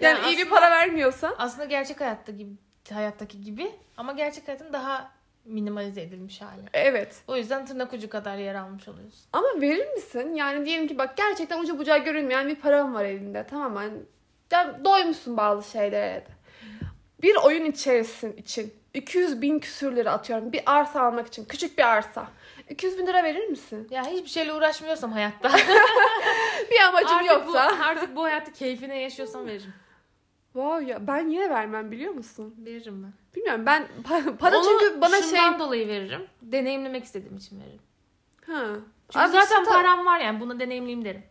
yani 0.02 0.20
Ya 0.20 0.28
iyi 0.30 0.38
bir 0.38 0.42
aslında- 0.42 0.50
para 0.60 0.72
vermiyorsan. 0.72 1.36
Aslında 1.38 1.66
gerçek 1.66 2.02
hayatta 2.02 2.32
gibi 2.32 2.52
hayattaki 2.94 3.42
gibi 3.42 3.72
ama 3.98 4.12
gerçek 4.12 4.48
hayatın 4.48 4.74
daha 4.74 5.12
minimalize 5.46 6.02
edilmiş 6.02 6.42
hali. 6.42 6.62
Evet. 6.74 7.16
O 7.28 7.36
yüzden 7.38 7.66
tırnak 7.66 7.94
ucu 7.94 8.10
kadar 8.10 8.38
yer 8.38 8.56
almış 8.56 8.88
oluyorsun. 8.88 9.22
Ama 9.34 9.48
verir 9.62 9.94
misin? 9.94 10.36
Yani 10.36 10.66
diyelim 10.66 10.88
ki 10.88 10.98
bak 10.98 11.18
gerçekten 11.18 11.60
ucu 11.60 11.78
bucağı 11.78 11.98
görünmeyen 12.04 12.48
bir 12.48 12.56
param 12.56 12.94
var 12.94 13.06
elinde. 13.06 13.46
Tamam 13.50 13.74
mı? 13.74 13.84
Yani 13.84 13.98
ya 14.52 14.86
doymuşsun 14.86 15.38
bazı 15.38 15.72
şeylere 15.72 16.16
de. 16.16 16.36
Bir 17.22 17.36
oyun 17.36 17.66
içerisin 17.66 18.34
için 18.34 18.74
200 18.94 19.42
bin 19.42 19.60
küsür 19.60 19.96
lira 19.96 20.12
atıyorum. 20.12 20.52
Bir 20.54 20.62
arsa 20.66 21.02
almak 21.02 21.28
için. 21.28 21.46
Küçük 21.46 21.78
bir 21.78 21.84
arsa. 21.84 22.28
200 22.70 22.98
bin 22.98 23.08
lira 23.08 23.24
verir 23.24 23.48
misin? 23.48 23.88
Ya 23.92 24.06
hiçbir 24.06 24.30
şeyle 24.30 24.54
uğraşmıyorsam 24.54 25.12
hayatta. 25.12 25.52
Bir 26.72 26.80
amacım 26.88 27.16
artık, 27.16 27.30
yoksa. 27.30 27.72
bu, 27.80 27.84
artık 27.84 28.16
bu 28.16 28.24
hayatı 28.24 28.54
keyfine 28.54 29.02
yaşıyorsam 29.02 29.48
veririm. 29.48 29.74
Wow 30.56 30.92
ya 30.92 31.08
ben 31.08 31.28
yine 31.30 31.50
vermem 31.50 31.92
biliyor 31.92 32.14
musun? 32.14 32.56
Veririm 32.66 33.04
ben. 33.04 33.14
Bilmiyorum 33.36 33.66
ben 33.66 33.88
pa- 34.04 34.38
para 34.38 34.58
Onu 34.58 34.66
çünkü 34.66 35.02
bana 35.02 35.22
şey... 35.22 35.60
dolayı 35.60 35.88
veririm. 35.88 36.22
Deneyimlemek 36.42 37.04
istediğim 37.04 37.38
için 37.38 37.60
veririm. 37.60 37.80
Ha. 38.46 38.66
Çünkü 39.10 39.26
Abi 39.26 39.32
zaten 39.32 39.62
işte- 39.62 39.74
param 39.74 40.06
var 40.06 40.20
yani 40.20 40.40
bunu 40.40 40.60
deneyimleyeyim 40.60 41.06
derim. 41.06 41.24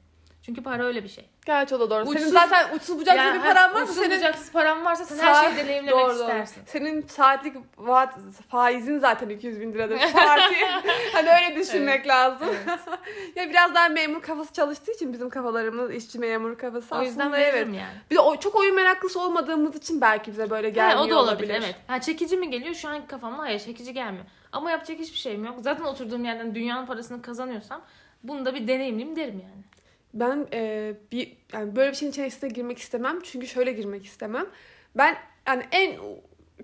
Çünkü 0.43 0.63
para 0.63 0.85
öyle 0.85 1.05
bir 1.05 1.09
şey. 1.09 1.29
Gerçi 1.47 1.75
o 1.75 1.81
da 1.81 1.91
doğru. 1.91 2.05
Senin 2.05 2.17
Uçsuz- 2.17 2.33
zaten 2.33 2.77
uçsuz 2.77 3.01
bucaksız 3.01 3.25
Yani 3.25 3.39
bir 3.39 3.45
paran 3.45 3.71
varsa 3.75 3.83
uçsuz 3.85 3.97
senin 3.97 4.17
bucaksız 4.17 4.53
param 4.53 4.85
varsa 4.85 5.05
sen 5.05 5.17
Saat- 5.17 5.37
her 5.37 5.51
şeyi 5.51 5.65
deneyimlemek 5.65 6.01
Doğru, 6.01 6.15
doğru. 6.15 6.23
istersin. 6.23 6.63
Senin 6.67 7.07
saatlik 7.07 7.57
vaat, 7.79 8.15
faizin 8.49 8.99
zaten 8.99 9.29
200 9.29 9.61
bin 9.61 9.73
liradır. 9.73 9.99
Saati. 9.99 10.55
hani 11.13 11.31
öyle 11.31 11.57
düşünmek 11.57 12.09
lazım. 12.09 12.49
ya 13.37 13.51
biraz 13.51 13.75
daha 13.75 13.89
memur 13.89 14.23
kafası 14.23 14.53
çalıştığı 14.53 14.93
için 14.93 15.13
bizim 15.13 15.31
kafalarımız 15.31 15.95
işçi 15.95 16.19
memur 16.19 16.59
kafası 16.59 16.95
O 16.95 17.03
yüzden 17.03 17.21
aslında 17.21 17.39
evet. 17.41 17.67
yani. 17.67 17.81
Bir 18.11 18.17
de 18.17 18.21
o, 18.21 18.37
çok 18.37 18.55
oyun 18.55 18.75
meraklısı 18.75 19.21
olmadığımız 19.21 19.77
için 19.77 20.01
belki 20.01 20.31
bize 20.33 20.51
böyle 20.51 20.71
gelmiyor 20.71 21.07
o 21.07 21.11
da 21.11 21.19
olabilir, 21.19 21.51
olabilir. 21.51 21.55
evet. 21.65 21.77
Ha, 21.87 22.01
çekici 22.01 22.37
mi 22.37 22.51
geliyor? 22.51 22.75
Şu 22.75 22.89
anki 22.89 23.07
kafamda 23.07 23.39
hayır 23.43 23.59
çekici 23.61 23.93
gelmiyor. 23.95 24.25
Ama 24.53 24.71
yapacak 24.71 24.99
hiçbir 24.99 25.19
şeyim 25.19 25.45
yok. 25.45 25.55
Zaten 25.61 25.85
oturduğum 25.85 26.25
yerden 26.25 26.55
dünyanın 26.55 26.87
parasını 26.87 27.23
kazanıyorsam 27.23 27.81
bunu 28.23 28.45
da 28.45 28.55
bir 28.55 28.69
deneyimleyeyim 28.69 29.17
derim 29.17 29.41
yani. 29.45 29.65
Ben 30.14 30.46
e, 30.53 30.92
bir 31.12 31.37
yani 31.53 31.77
böyle 31.77 31.90
bir 31.90 31.96
şeyin 31.96 32.12
içerisine 32.12 32.50
girmek 32.50 32.79
istemem. 32.79 33.20
Çünkü 33.22 33.46
şöyle 33.46 33.72
girmek 33.72 34.05
istemem. 34.05 34.46
Ben 34.94 35.16
yani 35.46 35.62
en 35.72 35.96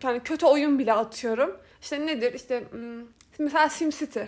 yani 0.02 0.20
kötü 0.20 0.46
oyun 0.46 0.78
bile 0.78 0.92
atıyorum. 0.92 1.56
İşte 1.82 2.06
nedir? 2.06 2.34
İşte 2.34 2.64
hmm, 2.70 3.02
mesela 3.38 3.68
SimCity. 3.68 4.20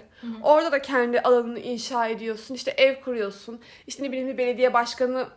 Orada 0.42 0.72
da 0.72 0.82
kendi 0.82 1.20
alanını 1.20 1.58
inşa 1.58 2.06
ediyorsun. 2.06 2.54
İşte 2.54 2.70
ev 2.70 3.00
kuruyorsun. 3.00 3.60
İşte 3.86 4.02
ne 4.02 4.12
bileyim 4.12 4.28
bir 4.28 4.38
belediye 4.38 4.74
başkanı 4.74 5.28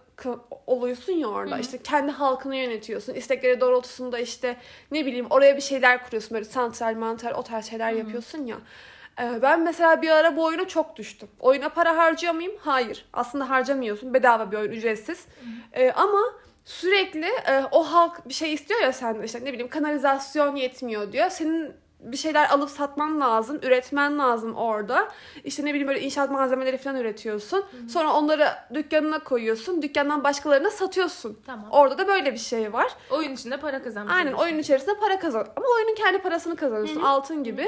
oluyorsun 0.67 1.13
ya 1.13 1.27
orada. 1.27 1.51
Hı 1.51 1.57
hı. 1.57 1.61
İşte 1.61 1.77
kendi 1.83 2.11
halkını 2.11 2.55
yönetiyorsun. 2.55 3.13
İstekleri 3.13 3.61
doğrultusunda 3.61 4.19
işte 4.19 4.57
ne 4.91 5.05
bileyim 5.05 5.27
oraya 5.29 5.55
bir 5.55 5.61
şeyler 5.61 6.03
kuruyorsun. 6.05 6.33
Böyle 6.33 6.45
santral, 6.45 6.95
mantar 6.95 7.31
o 7.31 7.43
tarz 7.43 7.65
şeyler 7.65 7.91
Hı 7.91 7.95
hı. 7.95 7.99
yapıyorsun 7.99 8.45
ya. 8.45 8.57
Ee, 9.19 9.41
Ben 9.41 9.62
mesela 9.62 10.01
bir 10.01 10.10
ara 10.10 10.38
bu 10.38 10.43
oyuna 10.43 10.67
çok 10.67 10.95
düştüm. 10.95 11.30
Oyuna 11.39 11.69
para 11.69 11.97
harcıyor 11.97 12.34
muyum? 12.34 12.51
Hayır. 12.60 13.06
Aslında 13.13 13.49
harcamıyorsun. 13.49 14.13
Bedava 14.13 14.51
bir 14.51 14.58
oyun, 14.58 14.71
ücretsiz. 14.71 15.25
Ee, 15.73 15.91
ama 15.91 16.19
sürekli 16.65 17.25
e, 17.25 17.63
o 17.71 17.84
halk 17.84 18.30
bir 18.30 18.34
şey 18.34 18.54
istiyor 18.54 18.82
ya 18.82 18.93
sen 18.93 19.21
işte 19.21 19.39
ne 19.45 19.54
bileyim 19.54 19.69
kanalizasyon 19.69 20.56
yetmiyor 20.56 21.12
diyor. 21.12 21.30
Senin 21.30 21.73
bir 22.11 22.17
şeyler 22.17 22.49
alıp 22.49 22.69
satman 22.69 23.21
lazım, 23.21 23.59
üretmen 23.63 24.17
lazım 24.19 24.55
orada. 24.55 25.11
İşte 25.43 25.65
ne 25.65 25.69
bileyim 25.69 25.87
böyle 25.87 26.01
inşaat 26.01 26.31
malzemeleri 26.31 26.77
falan 26.77 26.95
üretiyorsun. 26.97 27.65
Sonra 27.89 28.13
onları 28.13 28.47
dükkanına 28.73 29.19
koyuyorsun. 29.19 29.81
Dükkandan 29.81 30.23
başkalarına 30.23 30.69
satıyorsun. 30.69 31.39
Tamam. 31.45 31.67
Orada 31.71 31.97
da 31.97 32.07
böyle 32.07 32.33
bir 32.33 32.37
şey 32.37 32.73
var. 32.73 32.91
Oyun 33.11 33.33
içinde 33.33 33.57
para 33.57 33.83
kazanmak. 33.83 34.15
Aynen 34.15 34.33
oyun 34.33 34.57
içerisinde 34.57 34.99
para 34.99 35.19
kazan. 35.19 35.47
Ama 35.55 35.65
oyunun 35.75 35.95
kendi 35.95 36.19
parasını 36.19 36.55
kazanıyorsun 36.55 36.95
Hı 36.95 36.99
hı. 37.05 37.07
altın 37.07 37.43
gibi. 37.43 37.67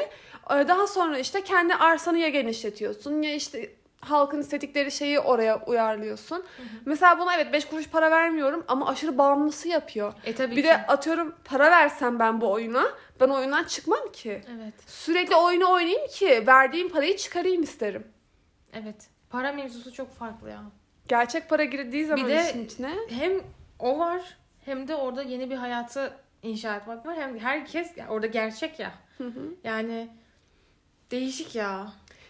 Ee, 0.51 0.67
Daha 0.67 0.87
sonra 0.87 1.17
işte 1.19 1.41
kendi 1.43 1.75
arsanı 1.75 2.17
ya 2.17 2.29
genişletiyorsun 2.29 3.21
ya 3.21 3.33
işte 3.35 3.71
halkın 4.01 4.41
istedikleri 4.41 4.91
şeyi 4.91 5.19
oraya 5.19 5.63
uyarlıyorsun. 5.65 6.43
Mesela 6.85 7.19
buna 7.19 7.35
evet 7.35 7.53
5 7.53 7.65
kuruş 7.65 7.89
para 7.89 8.11
vermiyorum 8.11 8.63
ama 8.67 8.87
aşırı 8.87 9.17
bağımlısı 9.17 9.67
yapıyor. 9.67 10.13
E 10.25 10.35
tabii 10.35 10.55
Bir 10.55 10.61
ki. 10.61 10.67
de 10.67 10.77
atıyorum 10.87 11.35
para 11.45 11.71
versem 11.71 12.19
ben 12.19 12.41
bu 12.41 12.51
oyuna 12.51 12.83
ben 13.19 13.29
oyundan 13.29 13.63
çıkmam 13.63 14.11
ki. 14.13 14.41
Evet. 14.57 14.73
Sürekli 14.85 15.35
oyunu 15.35 15.71
oynayayım 15.71 16.07
ki 16.07 16.43
verdiğim 16.47 16.89
parayı 16.89 17.17
çıkarayım 17.17 17.63
isterim. 17.63 18.07
Evet. 18.73 19.07
Para 19.29 19.51
mevzusu 19.51 19.93
çok 19.93 20.13
farklı 20.15 20.49
ya. 20.49 20.63
Gerçek 21.07 21.49
para 21.49 21.63
girdiği 21.63 22.05
zaman 22.05 22.29
de- 22.29 22.43
işin 22.49 22.65
içine. 22.65 22.93
Hem 23.09 23.31
o 23.79 23.99
var 23.99 24.37
hem 24.65 24.87
de 24.87 24.95
orada 24.95 25.23
yeni 25.23 25.49
bir 25.49 25.55
hayatı 25.55 26.13
inşa 26.43 26.75
etmek 26.75 27.05
var. 27.05 27.17
Hem 27.17 27.39
herkes 27.39 27.91
orada 28.09 28.27
gerçek 28.27 28.79
ya. 28.79 28.91
Hı 29.17 29.23
hı. 29.23 29.53
Yani 29.63 30.09
değişik 31.11 31.55
ya. 31.55 31.87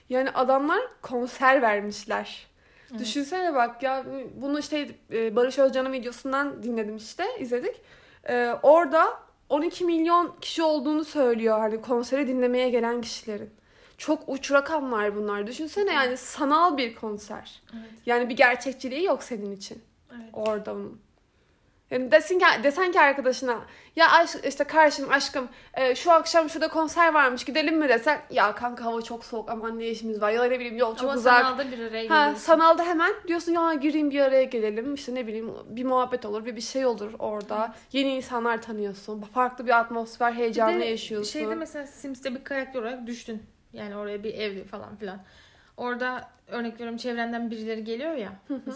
Yani 0.10 0.30
adamlar 0.30 0.80
konser 1.02 1.62
vermişler. 1.62 2.48
Evet. 2.92 3.00
Düşünsene 3.00 3.54
bak 3.56 3.84
ya 3.84 4.06
bunu 4.36 4.60
işte 4.60 4.90
e, 5.14 5.36
Barış 5.36 5.60
Özcan'ın 5.60 5.94
videosundan 5.94 6.64
dinledim 6.64 6.98
işte 6.98 7.26
izledik. 7.40 7.82
Ee, 8.30 8.56
orada 8.64 9.20
12 9.50 9.86
milyon 9.86 10.36
kişi 10.42 10.64
olduğunu 10.64 11.06
söylüyor 11.06 11.60
hani 11.60 11.82
konseri 11.82 12.28
dinlemeye 12.28 12.70
gelen 12.70 13.02
kişilerin. 13.02 13.50
Çok 13.98 14.24
uç 14.28 14.52
rakamlar 14.52 15.16
bunlar. 15.16 15.48
Düşünsene 15.48 15.94
yani 15.94 16.18
sanal 16.18 16.78
bir 16.78 16.96
konser. 16.96 17.62
Evet. 17.74 17.92
Yani 18.06 18.30
bir 18.30 18.38
gerçekçiliği 18.38 19.04
yok 19.04 19.24
senin 19.24 19.52
için. 19.52 19.82
Evet. 20.12 20.30
orada 20.34 20.74
onun. 20.74 21.02
Yani 21.92 22.12
desin 22.12 22.40
ki, 22.40 22.46
desen 22.64 22.92
ki 22.92 23.00
arkadaşına 23.00 23.60
ya 23.96 24.12
aşk, 24.12 24.46
işte 24.46 24.64
karşım 24.64 25.10
aşkım 25.10 25.50
e, 25.74 25.96
şu 25.96 26.12
akşam 26.12 26.50
şurada 26.50 26.68
konser 26.68 27.14
varmış 27.14 27.44
gidelim 27.44 27.78
mi 27.78 27.90
desen 27.90 28.22
ya 28.30 28.56
kanka 28.56 28.86
hava 28.86 29.02
çok 29.02 29.26
soğuk 29.26 29.50
aman 29.50 29.80
ne 29.80 29.88
işimiz 29.88 30.22
var 30.22 30.32
ya 30.32 30.44
ne 30.44 30.60
bileyim 30.60 30.78
yol 30.78 30.96
çok 30.96 31.10
Ama 31.10 31.14
uzak. 31.14 31.42
sanalda 31.46 31.72
bir 31.72 31.80
araya 31.80 32.10
Ha, 32.10 32.36
sanalda 32.36 32.84
hemen 32.84 33.14
diyorsun 33.28 33.52
ya 33.52 33.74
gireyim 33.74 34.12
bir 34.12 34.20
araya 34.20 34.44
gelelim 34.44 34.94
işte 34.94 35.16
ne 35.16 35.28
bileyim 35.28 35.54
bir 35.66 35.84
muhabbet 35.86 36.26
olur 36.26 36.46
bir 36.46 36.56
bir 36.56 36.62
şey 36.62 36.86
olur 36.86 37.14
orada. 37.20 37.76
Yeni 37.92 38.16
insanlar 38.16 38.62
tanıyorsun. 38.62 39.22
Farklı 39.22 39.66
bir 39.66 39.80
atmosfer 39.80 40.32
heyecanı 40.32 40.76
Bir 40.76 40.82
de 40.82 40.86
yaşıyorsun. 40.86 41.32
Şeyde 41.32 41.56
mesela 41.56 41.88
Sims'te 41.88 42.36
bir 42.36 42.44
karakter 42.44 42.80
olarak 42.80 43.08
düştün. 43.08 43.44
Yani 43.74 43.96
oraya 43.96 44.24
bir 44.24 44.34
ev 44.34 44.66
falan 44.66 44.96
filan. 44.96 45.20
Orada 45.78 46.30
örnek 46.48 46.74
veriyorum 46.74 46.98
çevrenden 46.98 47.52
birileri 47.52 47.84
geliyor 47.84 48.14
ya. 48.14 48.32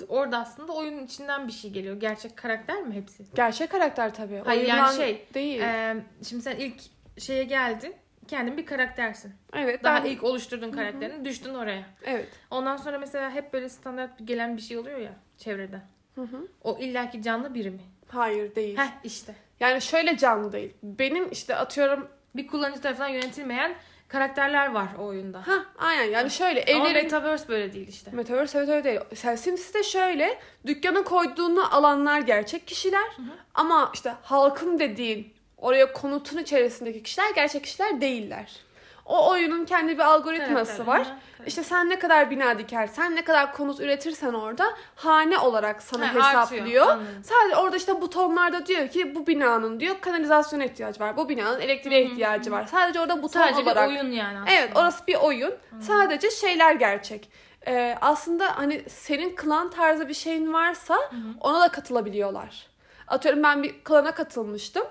Orada 0.10 0.38
aslında 0.38 0.74
oyunun 0.74 1.06
içinden 1.06 1.48
bir 1.48 1.52
şey 1.52 1.72
geliyor. 1.72 2.00
Gerçek 2.00 2.38
karakter 2.38 2.82
mi 2.82 2.96
hepsi? 2.96 3.24
Gerçek 3.36 3.72
karakter 3.72 4.14
tabii. 4.14 4.42
Hayır, 4.46 4.68
yani 4.68 4.82
Oyundan 4.82 4.98
şey, 4.98 5.28
değil. 5.34 5.62
Ee, 5.62 5.96
şimdi 6.24 6.44
sen 6.44 6.56
ilk 6.56 6.82
şeye 7.18 7.44
geldin. 7.44 7.96
Kendin 8.28 8.58
bir 8.58 8.66
karaktersin. 8.66 9.34
evet. 9.54 9.84
Daha 9.84 10.04
ben- 10.04 10.10
ilk 10.10 10.24
oluşturduğun 10.24 10.72
karakterini 10.72 11.26
düştün 11.26 11.54
oraya. 11.54 11.84
Evet. 12.04 12.28
Ondan 12.52 12.78
sonra 12.78 13.00
mesela 13.00 13.32
hep 13.32 13.54
böyle 13.54 13.70
standart 13.70 14.12
gelen 14.26 14.58
bir 14.58 14.62
şey 14.62 14.78
oluyor 14.78 14.98
ya 14.98 15.12
çevrede. 15.38 15.82
Hı 16.16 16.22
hı. 16.22 16.48
O 16.64 16.78
illaki 16.80 17.22
canlı 17.22 17.54
biri 17.54 17.72
mi? 17.72 17.82
Hayır 18.08 18.56
değil. 18.56 18.78
Heh 18.78 18.90
işte. 19.04 19.36
Yani 19.60 19.82
şöyle 19.82 20.18
canlı 20.18 20.52
değil. 20.52 20.74
Benim 20.84 21.32
işte 21.32 21.56
atıyorum 21.56 22.08
Bir 22.36 22.48
kullanıcı 22.48 22.82
tarafından 22.82 23.08
yönetilmeyen 23.08 23.76
karakterler 24.12 24.71
var 24.71 24.88
o 25.00 25.06
oyunda. 25.06 25.47
ha 25.47 25.65
aynen 25.78 26.04
yani 26.04 26.32
şöyle 26.32 26.65
Ama 26.76 26.89
evlerin 26.89 27.04
Metaverse 27.04 27.47
böyle 27.47 27.74
değil 27.74 27.88
işte. 27.88 28.12
Metaverse 28.12 28.58
evet 28.58 28.69
öyle 28.69 28.84
değil. 28.84 29.00
Sen 29.15 29.36
Sims'te 29.36 29.84
şöyle 29.84 30.39
dükkana 30.67 31.04
koyduğunu 31.04 31.76
alanlar 31.76 32.19
gerçek 32.19 32.67
kişiler 32.67 33.17
ama 33.54 33.91
işte 33.93 34.13
halkın 34.24 34.80
dediğin 34.80 35.34
oraya 35.58 35.93
konutun 35.93 36.38
içerisindeki 36.38 37.04
kişiler 37.04 37.32
gerçek 37.36 37.63
kişiler 37.63 38.02
değiller. 38.02 38.52
O 39.12 39.30
oyunun 39.30 39.65
kendi 39.65 39.93
bir 39.97 40.04
algoritması 40.04 40.86
Karakter. 40.86 40.88
var. 40.88 41.00
Aha, 41.02 41.17
İşte 41.45 41.63
sen 41.63 41.89
ne 41.89 42.00
kadar 42.00 42.30
bina 42.32 42.60
dikersen, 42.60 43.15
ne 43.15 43.24
kadar 43.24 43.54
konut 43.54 43.80
üretirsen 43.80 44.34
orada 44.34 44.65
hane 44.95 45.38
olarak 45.38 45.84
sana 45.84 46.04
Ha, 46.04 46.08
artıyor. 46.10 46.26
hesaplıyor. 46.43 46.88
Anladım. 46.88 47.24
Sadece 47.24 47.56
orada 47.56 47.78
işte 47.78 48.02
butonlarda 48.02 48.65
diyor 48.65 48.88
ki 48.88 49.15
bu 49.15 49.28
binanın 49.28 49.80
diyor 49.80 49.95
kanalizasyona 50.02 50.65
ihtiyacı 50.65 51.00
var. 51.00 51.17
Bu 51.17 51.30
binanın 51.30 51.60
elektriğe 51.60 52.04
ihtiyacı 52.04 52.52
var. 52.52 52.65
Sadece 52.65 53.00
orada 53.00 53.24
buton 53.24 53.39
Sadece 53.41 53.62
olarak. 53.62 53.89
bir 53.89 53.95
oyun 54.00 54.12
yani 54.12 54.38
aslında. 54.39 54.52
Evet 54.52 54.71
orası 54.76 55.08
bir 55.08 55.15
oyun. 55.15 55.54
Sadece 55.82 56.32
şeyler 56.32 56.74
gerçek. 56.76 57.30
Ee, 57.67 57.97
aslında 58.02 58.58
hani 58.58 58.89
senin 58.89 59.36
klan 59.36 59.69
tarzı 59.69 60.08
bir 60.10 60.13
şeyin 60.13 60.54
varsa 60.54 60.97
ona 61.41 61.62
da 61.62 61.67
katılabiliyorlar. 61.67 62.67
Atıyorum 63.08 63.43
ben 63.43 63.63
bir 63.63 63.84
klana 63.84 64.12
katılmıştım. 64.12 64.84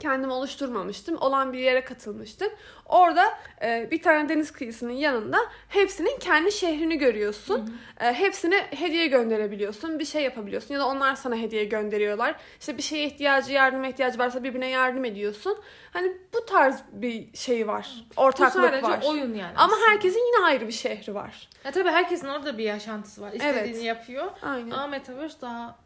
Kendimi 0.00 0.32
oluşturmamıştım. 0.32 1.16
Olan 1.20 1.52
bir 1.52 1.58
yere 1.58 1.84
katılmıştım. 1.84 2.48
Orada 2.86 3.24
e, 3.62 3.88
bir 3.90 4.02
tane 4.02 4.28
deniz 4.28 4.50
kıyısının 4.52 4.92
yanında 4.92 5.38
hepsinin 5.68 6.18
kendi 6.18 6.52
şehrini 6.52 6.98
görüyorsun. 6.98 7.78
E, 8.00 8.12
hepsine 8.12 8.56
hediye 8.70 9.06
gönderebiliyorsun. 9.06 9.98
Bir 9.98 10.04
şey 10.04 10.22
yapabiliyorsun. 10.22 10.74
Ya 10.74 10.80
da 10.80 10.86
onlar 10.86 11.14
sana 11.14 11.36
hediye 11.36 11.64
gönderiyorlar. 11.64 12.36
İşte 12.60 12.76
bir 12.76 12.82
şeye 12.82 13.06
ihtiyacı, 13.06 13.52
yardıma 13.52 13.88
ihtiyacı 13.88 14.18
varsa 14.18 14.42
birbirine 14.44 14.68
yardım 14.68 15.04
ediyorsun. 15.04 15.58
Hani 15.92 16.12
bu 16.34 16.46
tarz 16.46 16.80
bir 16.92 17.36
şey 17.36 17.66
var. 17.68 17.88
Bu 18.16 18.20
Ortaklık 18.22 18.64
sadece 18.64 18.82
var. 18.82 19.02
oyun 19.06 19.34
yani. 19.34 19.52
Ama 19.56 19.72
aslında. 19.74 19.90
herkesin 19.90 20.20
yine 20.34 20.46
ayrı 20.46 20.66
bir 20.68 20.72
şehri 20.72 21.14
var. 21.14 21.48
Ya 21.64 21.70
tabii 21.70 21.88
herkesin 21.90 22.28
orada 22.28 22.58
bir 22.58 22.64
yaşantısı 22.64 23.22
var. 23.22 23.32
İstediğini 23.32 23.76
Evet. 23.76 23.82
yapıyor. 23.84 24.26
Aynen. 24.42 24.70
Ama 24.70 24.86
Metaverse 24.86 25.40
daha 25.40 25.78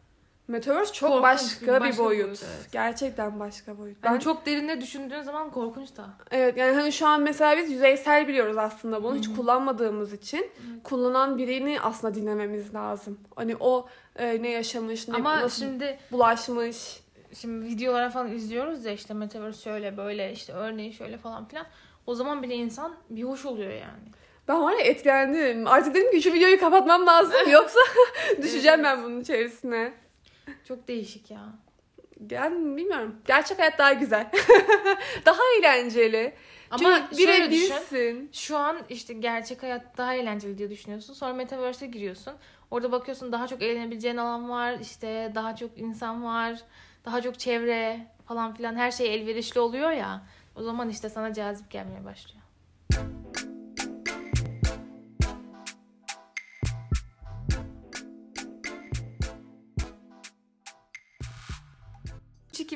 Metaverse 0.51 0.93
çok 0.93 1.09
Korkunç 1.09 1.23
başka, 1.23 1.61
bir- 1.61 1.67
bir 1.75 1.79
başka 1.89 2.03
boyut. 2.03 2.25
boyut, 2.27 2.43
evet. 2.43 2.71
Gerçekten 2.71 3.39
başka 3.39 3.77
boyut. 3.77 4.03
Ben 4.03 4.19
çok 4.19 4.45
derine 4.45 4.81
düşündüğün 4.81 5.21
zaman 5.21 5.51
korkunç 5.51 5.97
da. 5.97 6.05
Evet 6.31 6.57
yani 6.57 6.75
hani 6.75 6.91
şu 6.91 7.07
an 7.07 7.21
mesela 7.21 7.57
biz 7.57 7.71
yüzeysel 7.71 8.27
biliyoruz 8.27 8.57
aslında 8.57 9.03
bunu 9.03 9.15
hiç 9.15 9.27
kullanmadığımız 9.35 10.13
için 10.13 10.51
kullanan 10.83 11.37
birini 11.37 11.81
aslında 11.81 12.13
dinlememiz 12.15 12.73
lazım. 12.73 13.19
Hani 13.35 13.55
o 13.59 13.87
e, 14.15 14.41
ne 14.43 14.49
yaşamış, 14.49 15.07
ne 15.07 15.15
Ama 15.15 15.41
nasıl 15.41 15.61
şimdi 15.63 15.99
bulaşmış. 16.11 16.77
şimdi 17.33 17.65
videolara 17.65 18.09
falan 18.09 18.31
izliyoruz 18.31 18.85
ya 18.85 18.91
işte 18.91 19.13
Metaverse 19.13 19.61
şöyle 19.61 19.97
böyle 19.97 20.31
işte 20.31 20.53
örneği 20.53 20.93
şöyle 20.93 21.17
falan 21.17 21.47
filan. 21.47 21.65
O 22.05 22.15
zaman 22.15 22.43
bile 22.43 22.55
insan 22.55 22.95
bir 23.09 23.23
hoş 23.23 23.45
oluyor 23.45 23.71
yani. 23.71 24.03
Ben 24.47 24.61
var 24.61 24.71
ya 24.71 24.79
etkilendim. 24.79 25.67
Artık 25.67 25.95
dedim 25.95 26.11
ki 26.11 26.21
şu 26.21 26.33
videoyu 26.33 26.59
kapatmam 26.59 27.05
lazım 27.07 27.49
yoksa 27.51 27.79
düşeceğim 28.41 28.83
ben 28.83 29.03
bunun 29.03 29.21
içerisine. 29.21 29.93
Çok 30.67 30.87
değişik 30.87 31.31
ya. 31.31 31.45
Yani 32.29 32.77
bilmiyorum. 32.77 33.15
Gerçek 33.25 33.59
hayat 33.59 33.77
daha 33.77 33.93
güzel. 33.93 34.31
daha 35.25 35.39
eğlenceli. 35.59 36.35
Ama 36.71 37.07
Çünkü 37.09 37.23
şöyle 37.23 37.51
düşün. 37.51 38.29
Şu 38.33 38.57
an 38.57 38.77
işte 38.89 39.13
gerçek 39.13 39.63
hayat 39.63 39.97
daha 39.97 40.15
eğlenceli 40.15 40.57
diye 40.57 40.69
düşünüyorsun. 40.69 41.13
Sonra 41.13 41.33
Metaverse'e 41.33 41.87
giriyorsun. 41.87 42.33
Orada 42.71 42.91
bakıyorsun 42.91 43.31
daha 43.31 43.47
çok 43.47 43.61
eğlenebileceğin 43.61 44.17
alan 44.17 44.49
var. 44.49 44.77
işte 44.81 45.31
daha 45.35 45.55
çok 45.55 45.77
insan 45.77 46.23
var. 46.23 46.59
Daha 47.05 47.21
çok 47.21 47.39
çevre 47.39 48.07
falan 48.27 48.53
filan. 48.53 48.75
Her 48.75 48.91
şey 48.91 49.15
elverişli 49.15 49.59
oluyor 49.59 49.91
ya. 49.91 50.23
O 50.55 50.63
zaman 50.63 50.89
işte 50.89 51.09
sana 51.09 51.33
cazip 51.33 51.71
gelmeye 51.71 52.05
başlıyor. 52.05 52.41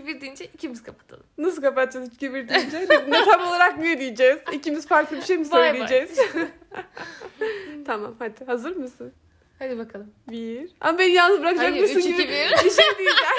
Üç, 0.06 0.12
iki, 0.12 0.15
bir 0.15 0.22
deyince 0.22 0.46
ikimiz 0.46 0.84
kapatalım. 0.84 1.24
Nasıl 1.38 1.62
kapatacağız 1.62 2.13
2 2.13 2.34
1 2.34 2.50
deyince? 2.50 2.88
ne, 3.08 3.26
tam 3.26 3.48
olarak 3.48 3.78
ne 3.78 4.00
diyeceğiz? 4.00 4.38
İkimiz 4.52 4.88
farklı 4.88 5.18
bir 5.18 5.22
şey 5.22 5.38
mi 5.38 5.46
söyleyeceğiz? 5.46 6.20
tamam 7.86 8.15
hadi. 8.20 8.46
Hazır 8.46 8.76
mısın? 8.76 9.13
Hadi 9.60 9.78
bakalım. 9.78 10.13
Bir. 10.30 10.72
Ama 10.82 11.00
beni 11.00 11.12
yalnız 11.12 11.39
bırakacak 11.39 11.72
Hayır, 11.72 11.82
mısın 11.82 12.00
üç, 12.00 12.06
gibi 12.06 12.22
iki, 12.22 12.30
bir. 12.30 12.52
bir 12.65 12.72
şey 12.72 12.86
diyeceğim. 12.98 13.36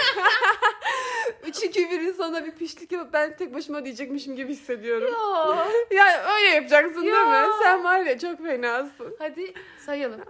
3 1.47 1.63
2 1.63 1.81
1'in 1.81 2.13
sonunda 2.13 2.47
bir 2.47 2.51
pişlik 2.51 2.93
yapıp 2.93 3.13
ben 3.13 3.37
tek 3.37 3.55
başıma 3.55 3.85
diyecekmişim 3.85 4.37
gibi 4.37 4.53
hissediyorum. 4.53 5.15
Ya. 5.15 5.67
Ya 6.05 6.35
öyle 6.37 6.49
yapacaksın 6.49 7.03
değil 7.03 7.15
mi? 7.15 7.47
Sen 7.63 7.85
var 7.85 8.01
ya 8.01 8.19
çok 8.19 8.43
fenasın. 8.43 9.17
Hadi 9.19 9.55
sayalım. 9.87 10.21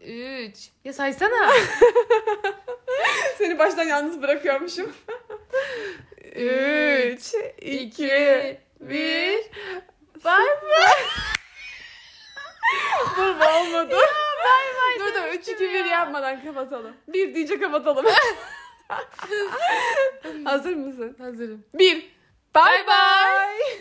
Üç. 0.00 0.70
Ya 0.84 0.92
saysana. 0.92 1.50
Seni 3.38 3.58
baştan 3.58 3.84
yalnız 3.84 4.22
bırakıyormuşum. 4.22 4.92
3 6.34 7.34
2 7.60 8.60
1 8.80 9.50
Bay 10.24 10.44
Dur 13.16 13.40
bu 13.40 13.44
olmadı. 13.44 13.96
bay 14.44 14.66
bay. 14.76 14.98
Dur 14.98 15.14
dur 15.14 15.38
3 15.38 15.48
2 15.48 15.60
1 15.60 15.84
yapmadan 15.84 16.44
kapatalım. 16.44 16.96
1 17.08 17.34
deyince 17.34 17.60
kapatalım. 17.60 18.06
Hazır 20.44 20.74
mısın? 20.74 21.16
Hazırım. 21.18 21.64
1 21.74 22.18
Bye 22.54 22.86
bye. 22.86 23.80